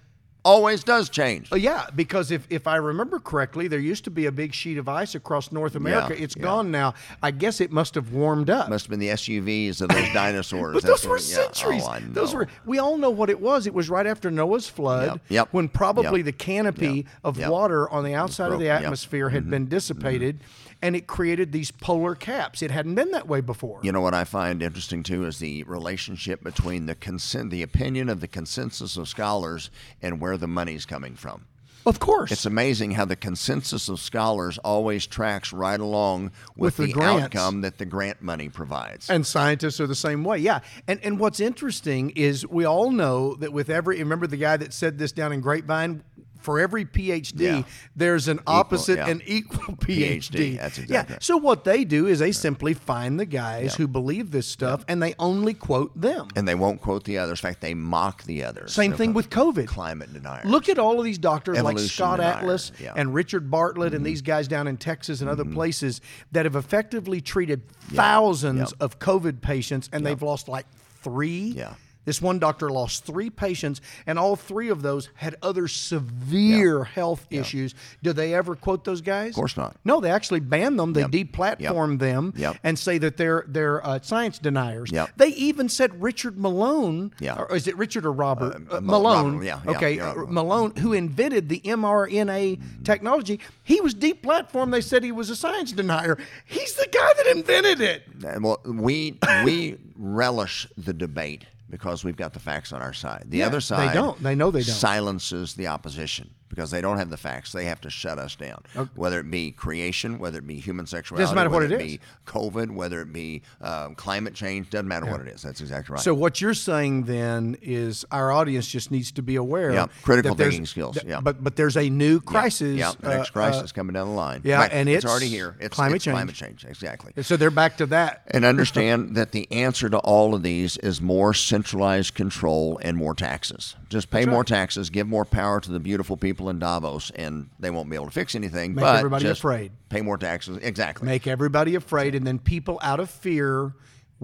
always 0.45 0.85
does 0.85 1.09
change. 1.09 1.49
Oh, 1.51 1.57
yeah, 1.57 1.87
because 1.95 2.31
if, 2.31 2.47
if 2.51 2.67
I 2.67 2.77
remember 2.77 3.19
correctly, 3.19 3.69
there 3.69 3.79
used 3.79 4.05
to 4.05 4.11
be 4.11 4.27
a 4.27 4.33
big 4.33 4.55
sheet 4.55 4.79
of 4.79 4.89
ice 4.89 5.15
across 5.15 5.51
North 5.51 5.75
America. 5.75 6.21
it's 6.21 6.37
yeah. 6.37 6.43
gone 6.43 6.71
now. 6.71 6.95
I 7.23 7.31
guess 7.31 7.61
it 7.61 7.73
must 7.73 7.95
have 7.95 8.13
warmed 8.13 8.51
up. 8.51 8.69
Must 8.69 8.85
have 8.87 8.91
been 8.91 9.01
the 9.01 9.09
SUVs 9.09 9.81
of 9.81 9.89
those 9.89 10.09
dinosaurs. 10.13 10.75
But 10.75 10.83
That's 10.83 11.03
those 11.03 11.09
were 11.09 11.17
what- 11.17 11.29
yeah. 11.29 11.53
centuries. 11.53 11.83
Oh, 11.87 11.91
I 11.91 12.01
Those 12.01 12.35
were. 12.35 12.49
We 12.67 12.79
all 12.79 12.97
know 12.97 13.11
what 13.11 13.31
it 13.31 13.41
was. 13.41 13.67
It 13.67 13.75
was 13.75 13.89
right 13.89 14.07
after 14.07 14.31
Noah's 14.31 14.69
flood, 14.69 15.09
Yep, 15.09 15.21
yep, 15.29 15.49
when 15.53 15.69
probably 15.69 16.21
yep, 16.21 16.27
the 16.27 16.33
canopy 16.33 17.07
of 17.23 17.39
water 17.39 17.89
on 17.89 18.05
the 18.05 18.15
outside 18.15 18.53
of 18.53 18.59
the. 18.59 18.67
Mm-hmm. 18.67 18.85
atmosphere 18.85 19.29
had 19.29 19.49
been 19.49 19.67
dissipated, 19.69 20.41
and 20.85 20.95
it 20.95 21.07
created 21.07 21.51
these 21.51 21.71
polar 21.71 22.15
caps. 22.15 22.61
It 22.61 22.71
hadn't 22.71 22.95
been 22.95 23.11
that 23.13 23.27
way 23.27 23.41
before. 23.41 23.81
You 23.83 23.91
know 23.91 24.03
what 24.03 24.13
I 24.13 24.25
find 24.25 24.63
interesting 24.63 25.03
too 25.03 25.25
is 25.25 25.39
the 25.39 25.63
relationship 25.63 26.45
between 26.45 26.85
the 26.85 26.95
consent, 26.95 27.51
the 27.51 27.63
opinion 27.63 28.11
of 28.11 28.21
the 28.21 28.29
consensus 28.29 28.99
of 28.99 29.09
scholars, 29.09 29.71
and 30.03 30.21
where 30.21 30.37
the 30.37 30.47
money's 30.47 30.85
coming 30.85 31.15
from. 31.17 31.47
Of 31.87 32.01
course. 32.01 32.33
It's 32.33 32.47
amazing 32.47 32.93
how 32.93 33.05
the 33.05 33.17
consensus 33.17 33.89
of 33.89 34.01
scholars 34.01 34.59
always 34.59 35.07
tracks 35.07 35.53
right 35.53 35.79
along 35.79 36.33
with, 36.57 36.79
With 36.79 36.89
the 36.89 36.95
the, 36.95 37.03
outcome 37.03 37.61
that 37.63 37.79
the 37.79 37.85
grant 37.85 38.23
money 38.23 38.49
provides. 38.49 39.11
and 39.11 39.27
scientists 39.27 39.81
are 39.81 39.87
the 39.87 39.95
same 39.95 40.23
way. 40.25 40.39
Yeah. 40.39 40.61
And 40.87 41.01
and 41.03 41.19
what's 41.19 41.41
interesting 41.41 42.11
is 42.11 42.47
we 42.47 42.65
all 42.67 42.91
know 42.91 43.35
that 43.37 43.53
with 43.53 43.71
every 43.71 43.99
remember 43.99 44.27
the 44.27 44.37
guy 44.37 44.57
that 44.59 44.73
said 44.73 44.99
this 44.99 45.13
down 45.13 45.33
in 45.33 45.41
Grapevine 45.41 46.03
for 46.45 46.61
every 46.61 46.85
PhD, 46.85 47.41
Yeah. 47.41 47.63
there's 47.97 48.29
an 48.29 48.39
opposite 48.47 48.99
yeah. 48.99 49.09
and 49.09 49.23
equal 49.27 49.77
PhD. 49.77 50.59
That's 50.59 50.79
exactly 50.79 50.95
Yeah. 50.95 51.13
right. 51.15 51.23
So 51.23 51.39
what 51.39 51.65
they 51.65 51.85
do 51.85 52.07
is 52.07 52.19
they 52.19 52.33
simply 52.33 52.75
find 52.75 53.19
the 53.19 53.25
guys 53.25 53.75
who 53.77 53.89
believe 53.89 54.31
this 54.31 54.47
stuff 54.47 54.85
and 54.87 55.03
they 55.03 55.15
only 55.19 55.55
quote 55.55 55.99
them. 55.99 56.29
and 56.37 56.47
they 56.47 56.55
won't 56.55 56.81
quote 56.83 57.05
the 57.05 57.17
others. 57.19 57.41
In 57.41 57.49
fact, 57.49 57.61
they 57.63 57.73
mock 57.75 58.25
the 58.25 58.45
others. 58.45 58.73
Same 58.75 58.91
They're 58.91 58.99
thing 58.99 59.15
with 59.15 59.31
COVID. 59.31 59.67
Climate 59.67 60.13
deniers. 60.13 60.45
Look 60.45 60.69
at 60.69 60.79
all 60.79 60.99
of 60.99 61.05
these 61.05 61.19
doctors 61.19 61.61
like 61.63 61.79
Scott 61.79 62.21
Atlas. 62.21 62.71
Mm-hmm. 62.79 62.99
and 62.99 63.15
Richard 63.15 63.51
Bartlett 63.51 63.95
and 63.95 64.05
these 64.05 64.21
guys 64.23 64.47
down 64.47 64.67
in 64.67 64.77
Texas 64.77 65.21
and 65.23 65.31
other 65.31 65.45
places 65.45 66.01
that 66.33 66.45
have 66.45 66.57
effectively 66.57 67.21
treated 67.23 67.63
thousands 67.71 68.73
of 68.75 68.99
COVID 68.99 69.41
patients 69.41 69.89
and 69.93 70.05
they've 70.05 70.21
lost 70.23 70.47
like 70.49 70.67
three. 71.03 71.55
Yeah. 71.57 71.75
This 72.05 72.21
one 72.21 72.39
doctor 72.39 72.71
lost 72.71 73.05
three 73.05 73.31
patients, 73.31 73.81
and 74.07 74.19
all 74.19 74.37
three 74.37 74.69
of 74.69 74.83
those 74.83 75.09
had 75.15 75.37
other 75.43 75.69
severe 75.69 76.85
health 76.85 77.27
issues. 77.31 77.75
Do 78.03 78.13
they 78.13 78.35
ever 78.35 78.55
quote 78.57 78.85
those 78.85 79.01
guys? 79.01 79.31
Of 79.31 79.37
course 79.37 79.57
not. 79.57 79.77
No, 79.85 80.01
they 80.01 80.11
actually 80.11 80.41
ban 80.41 80.77
them. 80.77 80.93
They 80.93 81.01
Yep. 81.03 81.11
deplatform 81.11 81.99
them 81.99 82.33
Yep. 82.37 82.57
and 82.63 82.79
say 82.79 82.99
that 82.99 83.17
they're 83.17 83.45
they're 83.49 83.85
uh, 83.87 84.01
science 84.03 84.39
deniers. 84.39 84.91
Yep. 84.93 85.11
They 85.17 85.29
even 85.29 85.69
said 85.69 86.03
Richard 86.03 86.39
Malone. 86.39 87.13
Yeah. 87.21 87.37
Or 87.37 87.55
is 87.55 87.67
it 87.69 87.77
Richard 87.77 88.05
or 88.07 88.13
Robert 88.13 88.55
Uh, 88.71 88.77
Uh, 88.77 88.81
Malone? 88.81 89.33
Robert, 89.35 89.45
yeah, 89.45 89.61
yeah, 89.65 89.71
okay, 89.71 89.97
yeah, 89.97 90.11
uh, 90.11 90.25
Malone, 90.29 90.73
who 90.77 90.93
invented 90.93 91.49
the 91.49 91.61
mRNA 91.65 92.61
technology, 92.85 93.41
he 93.63 93.81
was 93.81 93.95
deplatformed. 93.95 94.73
They 94.73 94.81
said 94.81 95.03
he 95.05 95.13
was 95.13 95.31
a 95.31 95.37
science 95.37 95.73
denier. 95.73 96.19
He's 96.45 96.75
the 96.75 96.87
guy 96.91 97.13
that 97.17 97.27
invented 97.37 97.81
it. 97.81 98.03
Well, 98.41 98.61
we 98.65 99.19
we 99.45 99.79
relish 99.97 100.67
the 100.77 100.93
debate 100.93 101.45
because 101.75 102.05
we've 102.05 102.17
got 102.17 102.33
the 102.33 102.39
facts 102.39 102.73
on 102.73 102.81
our 102.81 102.93
side. 102.93 103.25
The 103.27 103.39
Yeah, 103.39 103.47
other 103.47 103.59
they 103.59 103.93
don't. 103.93 104.23
They 104.23 104.37
know 104.37 104.53
they 104.53 104.61
don't. 104.63 104.77
Silences 104.77 105.55
the 105.55 105.67
opposition 105.67 106.31
because 106.55 106.71
they 106.71 106.81
don't 106.81 106.99
have 106.99 107.11
the 107.11 107.17
facts. 107.17 107.53
They 107.53 107.65
have 107.65 107.81
to 107.83 107.91
shut 107.91 108.19
us 108.19 108.37
down. 108.37 108.63
Whether 108.95 109.21
it 109.21 109.31
be 109.31 109.51
creation, 109.51 110.19
whether 110.19 110.39
it 110.39 110.47
be 110.47 110.57
human 110.61 110.87
sexuality, 110.87 111.25
doesn't 111.25 111.35
matter 111.35 111.51
what 111.51 111.63
whether 111.63 111.75
it 111.75 111.81
it 111.81 111.85
is. 111.85 111.93
be 111.93 112.01
COVID, 112.27 112.71
whether 112.71 113.01
it 113.01 113.13
be 113.13 113.43
um, 113.61 113.95
climate 113.95 114.35
change, 114.35 114.71
doesn't 114.71 114.89
matter 114.89 115.07
what 115.07 115.21
it 115.21 115.29
is. 115.29 115.43
That's 115.43 115.61
exactly 115.61 115.95
right. 115.95 116.03
So 116.03 116.15
what 116.15 116.41
you're 116.41 116.55
saying 116.55 117.05
then 117.05 117.57
is 117.63 118.05
our 118.11 118.31
audience 118.31 118.69
just 118.69 118.91
needs 118.91 119.13
to 119.13 119.23
be 119.23 119.37
aware. 119.37 119.73
Yeah, 119.73 119.87
critical 120.03 120.35
thinking 120.35 120.67
skills, 120.67 120.97
that- 120.97 121.07
yeah. 121.07 121.21
But 121.21 121.43
but 121.43 121.57
there's 121.57 121.77
a 121.77 121.89
new 121.89 122.21
crisis. 122.21 122.77
Yeah, 122.77 122.93
the 123.01 123.09
next 123.09 123.31
uh, 123.31 123.33
crisis 123.33 123.71
uh, 123.71 123.75
coming 123.75 123.95
down 123.95 124.09
the 124.09 124.15
line. 124.15 124.43
yeah, 124.45 124.59
Right, 124.59 124.73
and 124.73 124.89
it's, 124.89 125.05
it's 125.05 125.11
already 125.11 125.29
here. 125.29 125.57
It's 125.61 125.75
climate 125.75 125.97
it's 125.97 126.05
change. 126.05 126.15
Climate 126.15 126.35
change, 126.35 126.65
exactly. 126.65 127.13
so 127.23 127.37
they're 127.37 127.51
back 127.51 127.77
to 127.79 127.87
that. 127.87 128.23
And 128.29 128.45
understand 128.45 129.15
that 129.17 129.33
the 129.33 129.51
answer 129.51 129.89
to 129.89 129.99
all 129.99 130.35
of 130.35 130.43
these 130.43 130.77
is 130.79 131.01
more 131.01 131.35
centralized 131.35 132.15
control 132.15 132.79
and 132.83 132.97
more 132.97 133.15
taxes. 133.15 133.77
Just 133.89 134.11
pay 134.11 134.27
more 134.27 134.45
taxes, 134.45 134.91
give 134.91 135.07
more 135.07 135.25
power 135.25 135.61
to 135.61 135.71
the 135.71 135.81
beautiful 135.81 136.17
people 136.17 136.44
in 136.51 136.59
Davos, 136.59 137.11
and 137.11 137.49
they 137.59 137.71
won't 137.71 137.89
be 137.91 137.97
able 137.97 138.07
to 138.07 138.13
fix 138.13 138.35
anything. 138.35 138.75
Make 138.75 138.83
but 138.83 138.97
everybody 138.97 139.29
afraid. 139.29 139.73
Pay 139.89 140.03
more 140.03 140.19
taxes. 140.19 140.59
Exactly. 140.63 141.07
Make 141.07 141.27
everybody 141.27 141.75
afraid, 141.75 142.15
and 142.15 142.27
then 142.27 142.39
people 142.39 142.79
out 142.83 143.01
of 143.01 143.11
fear 143.11 143.73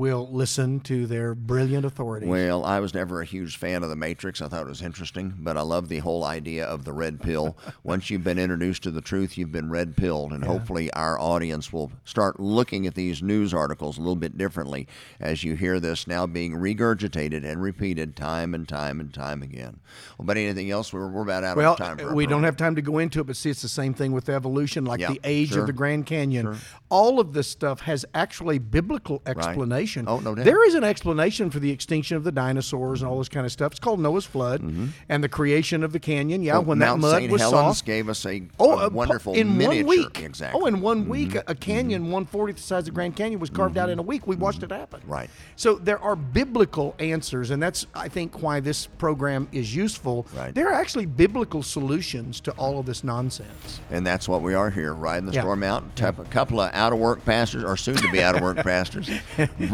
will 0.00 0.26
listen 0.32 0.80
to 0.80 1.06
their 1.06 1.34
brilliant 1.34 1.84
authorities. 1.84 2.26
Well, 2.26 2.64
I 2.64 2.80
was 2.80 2.94
never 2.94 3.20
a 3.20 3.24
huge 3.26 3.58
fan 3.58 3.82
of 3.82 3.90
the 3.90 3.96
Matrix. 3.96 4.40
I 4.40 4.48
thought 4.48 4.62
it 4.62 4.68
was 4.68 4.80
interesting, 4.80 5.34
but 5.38 5.58
I 5.58 5.60
love 5.60 5.90
the 5.90 5.98
whole 5.98 6.24
idea 6.24 6.64
of 6.64 6.86
the 6.86 6.92
red 6.94 7.20
pill. 7.20 7.54
Once 7.84 8.08
you've 8.08 8.24
been 8.24 8.38
introduced 8.38 8.82
to 8.84 8.90
the 8.90 9.02
truth, 9.02 9.36
you've 9.36 9.52
been 9.52 9.68
red 9.68 9.98
pilled, 9.98 10.32
and 10.32 10.42
hopefully 10.42 10.90
our 10.94 11.20
audience 11.20 11.70
will 11.70 11.92
start 12.04 12.40
looking 12.40 12.86
at 12.86 12.94
these 12.94 13.22
news 13.22 13.52
articles 13.52 13.98
a 13.98 14.00
little 14.00 14.16
bit 14.16 14.38
differently 14.38 14.88
as 15.20 15.44
you 15.44 15.54
hear 15.54 15.78
this 15.78 16.06
now 16.06 16.26
being 16.26 16.54
regurgitated 16.54 17.44
and 17.44 17.62
repeated 17.62 18.16
time 18.16 18.54
and 18.54 18.66
time 18.66 19.00
and 19.00 19.12
time 19.12 19.42
again. 19.42 19.80
Well, 20.16 20.24
but 20.24 20.38
anything 20.38 20.70
else? 20.70 20.94
We're, 20.94 21.08
we're 21.08 21.22
about 21.24 21.44
out 21.44 21.58
Well, 21.58 21.72
of 21.72 21.78
time. 21.78 21.98
For 21.98 22.08
our 22.08 22.14
we 22.14 22.26
don't 22.26 22.44
have 22.44 22.56
time 22.56 22.74
to 22.76 22.82
go 22.82 22.96
into 22.96 23.20
it, 23.20 23.26
but 23.26 23.36
see, 23.36 23.50
it's 23.50 23.60
the 23.60 23.68
same 23.68 23.92
thing 23.92 24.12
with 24.12 24.30
evolution, 24.30 24.86
like 24.86 25.00
Yeah, 25.00 25.10
the 25.10 25.20
age 25.24 25.50
sure. 25.50 25.60
of 25.60 25.66
the 25.66 25.74
Grand 25.74 26.06
Canyon. 26.06 26.56
All 26.88 27.20
of 27.20 27.34
this 27.34 27.48
stuff 27.48 27.82
has 27.82 28.06
actually 28.14 28.58
biblical 28.58 29.20
explanation. 29.26 29.89
Oh, 30.06 30.18
no 30.20 30.34
doubt. 30.34 30.44
There 30.44 30.66
is 30.66 30.74
an 30.74 30.84
explanation 30.84 31.50
for 31.50 31.58
the 31.58 31.70
extinction 31.70 32.16
of 32.16 32.24
the 32.24 32.32
dinosaurs 32.32 33.02
and 33.02 33.10
all 33.10 33.18
this 33.18 33.28
kind 33.28 33.46
of 33.46 33.52
stuff. 33.52 33.72
It's 33.72 33.80
called 33.80 34.00
Noah's 34.00 34.26
flood 34.26 34.62
and 35.08 35.24
the 35.24 35.28
creation 35.28 35.82
of 35.84 35.92
the 35.92 36.00
canyon. 36.00 36.42
Yeah, 36.42 36.54
Well, 36.54 36.64
when 36.64 36.78
Mount 36.78 37.00
that 37.02 37.06
mud 37.08 37.16
St. 37.20 37.32
was 37.32 37.40
Helens 37.40 37.78
soft. 37.78 37.84
gave 37.86 38.08
us 38.08 38.24
a, 38.26 38.42
Oh, 38.58 38.78
a 38.78 38.86
uh, 38.86 38.90
wonderful 38.90 39.34
in 39.34 39.56
miniature. 39.56 39.84
one 39.86 39.96
week. 39.96 40.20
Exactly. 40.20 40.58
Mm-hmm. 40.58 40.64
Oh, 40.64 40.66
in 40.76 40.80
one 40.80 41.08
week, 41.08 41.34
a- 41.34 41.54
canyon 41.54 42.10
one 42.10 42.26
fortieth 42.26 42.56
the 42.56 42.62
size 42.62 42.88
of 42.88 42.94
Grand 42.94 43.16
Canyon 43.16 43.40
was 43.40 43.50
carved 43.50 43.76
out 43.78 43.88
in 43.90 43.98
a 43.98 44.02
week. 44.02 44.26
We 44.26 44.36
watched 44.36 44.62
it 44.62 44.70
happen. 44.70 45.00
Mm-hmm. 45.00 45.10
Right. 45.12 45.30
So 45.56 45.74
there 45.76 45.98
are 46.00 46.16
biblical 46.16 46.94
answers, 46.98 47.50
and 47.50 47.62
that's 47.62 47.86
I 47.94 48.08
think 48.08 48.42
why 48.42 48.60
this 48.60 48.86
program 48.86 49.48
is 49.52 49.74
useful. 49.74 50.26
Right. 50.34 50.54
There 50.54 50.68
are 50.68 50.74
actually 50.74 51.06
biblical 51.06 51.62
solutions 51.62 52.40
to 52.40 52.52
all 52.52 52.78
of 52.78 52.86
this 52.86 53.04
nonsense. 53.04 53.80
And 53.90 54.06
that's 54.06 54.28
what 54.28 54.42
we 54.42 54.54
are 54.54 54.70
here, 54.70 54.94
riding 54.94 55.26
the 55.26 55.32
Yeah. 55.32 55.42
storm 55.42 55.62
out. 55.62 55.96
Tap- 55.96 56.18
A 56.18 56.24
couple 56.24 56.60
of 56.60 56.70
out 56.74 56.92
of 56.92 56.98
work 56.98 57.24
pastors, 57.24 57.64
or 57.64 57.76
soon 57.76 57.96
to 57.96 58.10
be 58.10 58.22
out 58.22 58.34
of 58.36 58.42
work 58.42 58.56
pastors, 58.64 59.08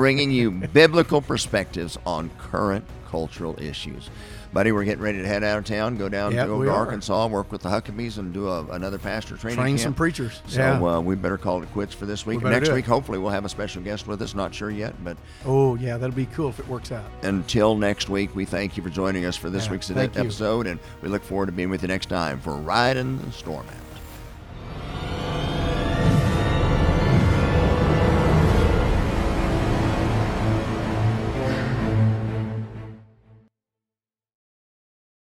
bringing 0.07 0.31
you 0.31 0.53
biblical 0.53 1.21
perspectives 1.21 1.99
on 2.07 2.31
current 2.39 2.85
cultural 3.11 3.61
issues. 3.61 4.09
Buddy, 4.53 4.71
we're 4.71 4.85
getting 4.85 5.03
ready 5.03 5.19
to 5.21 5.27
head 5.27 5.43
out 5.43 5.59
of 5.59 5.65
town, 5.65 5.97
go 5.97 6.09
down 6.09 6.31
to, 6.31 6.55
we 6.57 6.67
to 6.67 6.71
are. 6.71 6.77
Arkansas, 6.77 7.27
work 7.27 7.51
with 7.51 7.61
the 7.63 7.69
Huckabees, 7.69 8.17
and 8.19 8.33
do 8.33 8.47
a, 8.49 8.65
another 8.67 8.99
pastor 8.99 9.37
training 9.37 9.57
Train 9.59 9.75
camp. 9.77 9.81
some 9.81 9.95
preachers. 9.95 10.41
So 10.47 10.61
Yeah. 10.61 10.81
uh, 10.81 11.01
we 11.01 11.17
better 11.17 11.37
call 11.37 11.61
it 11.61 11.73
quits 11.73 11.93
for 11.93 12.07
this 12.07 12.25
week. 12.25 12.39
better 12.41 12.55
Next 12.55 12.71
week, 12.71 12.85
hopefully, 12.87 13.19
we'll 13.19 13.33
have 13.33 13.45
a 13.45 13.49
special 13.49 13.83
guest 13.83 14.07
with 14.07 14.23
us. 14.23 14.33
Not 14.37 14.55
sure 14.55 14.71
yet, 14.71 14.95
but 15.03 15.17
Oh 15.45 15.75
yeah, 15.75 15.97
that'll 15.97 16.15
be 16.15 16.27
cool 16.27 16.51
if 16.51 16.61
it 16.61 16.69
works 16.69 16.93
out. 16.93 17.05
until 17.25 17.75
next 17.75 18.09
week, 18.09 18.33
we 18.37 18.45
thank 18.45 18.77
you 18.77 18.85
for 18.85 18.91
joining 18.91 19.25
us 19.25 19.35
for 19.37 19.51
this 19.51 19.67
Yeah, 19.67 19.73
week's 19.73 19.89
thank 19.91 20.15
you. 20.15 20.21
episode, 20.21 20.69
and 20.69 20.79
we 21.03 21.09
look 21.09 21.25
forward 21.25 21.47
to 21.47 21.53
being 21.53 21.69
with 21.69 21.83
you 21.83 21.89
next 21.89 22.09
time 22.09 22.39
for 22.39 22.55
Riding 22.55 23.19
the 23.19 23.33
Storm 23.33 23.67
Out. 23.67 23.86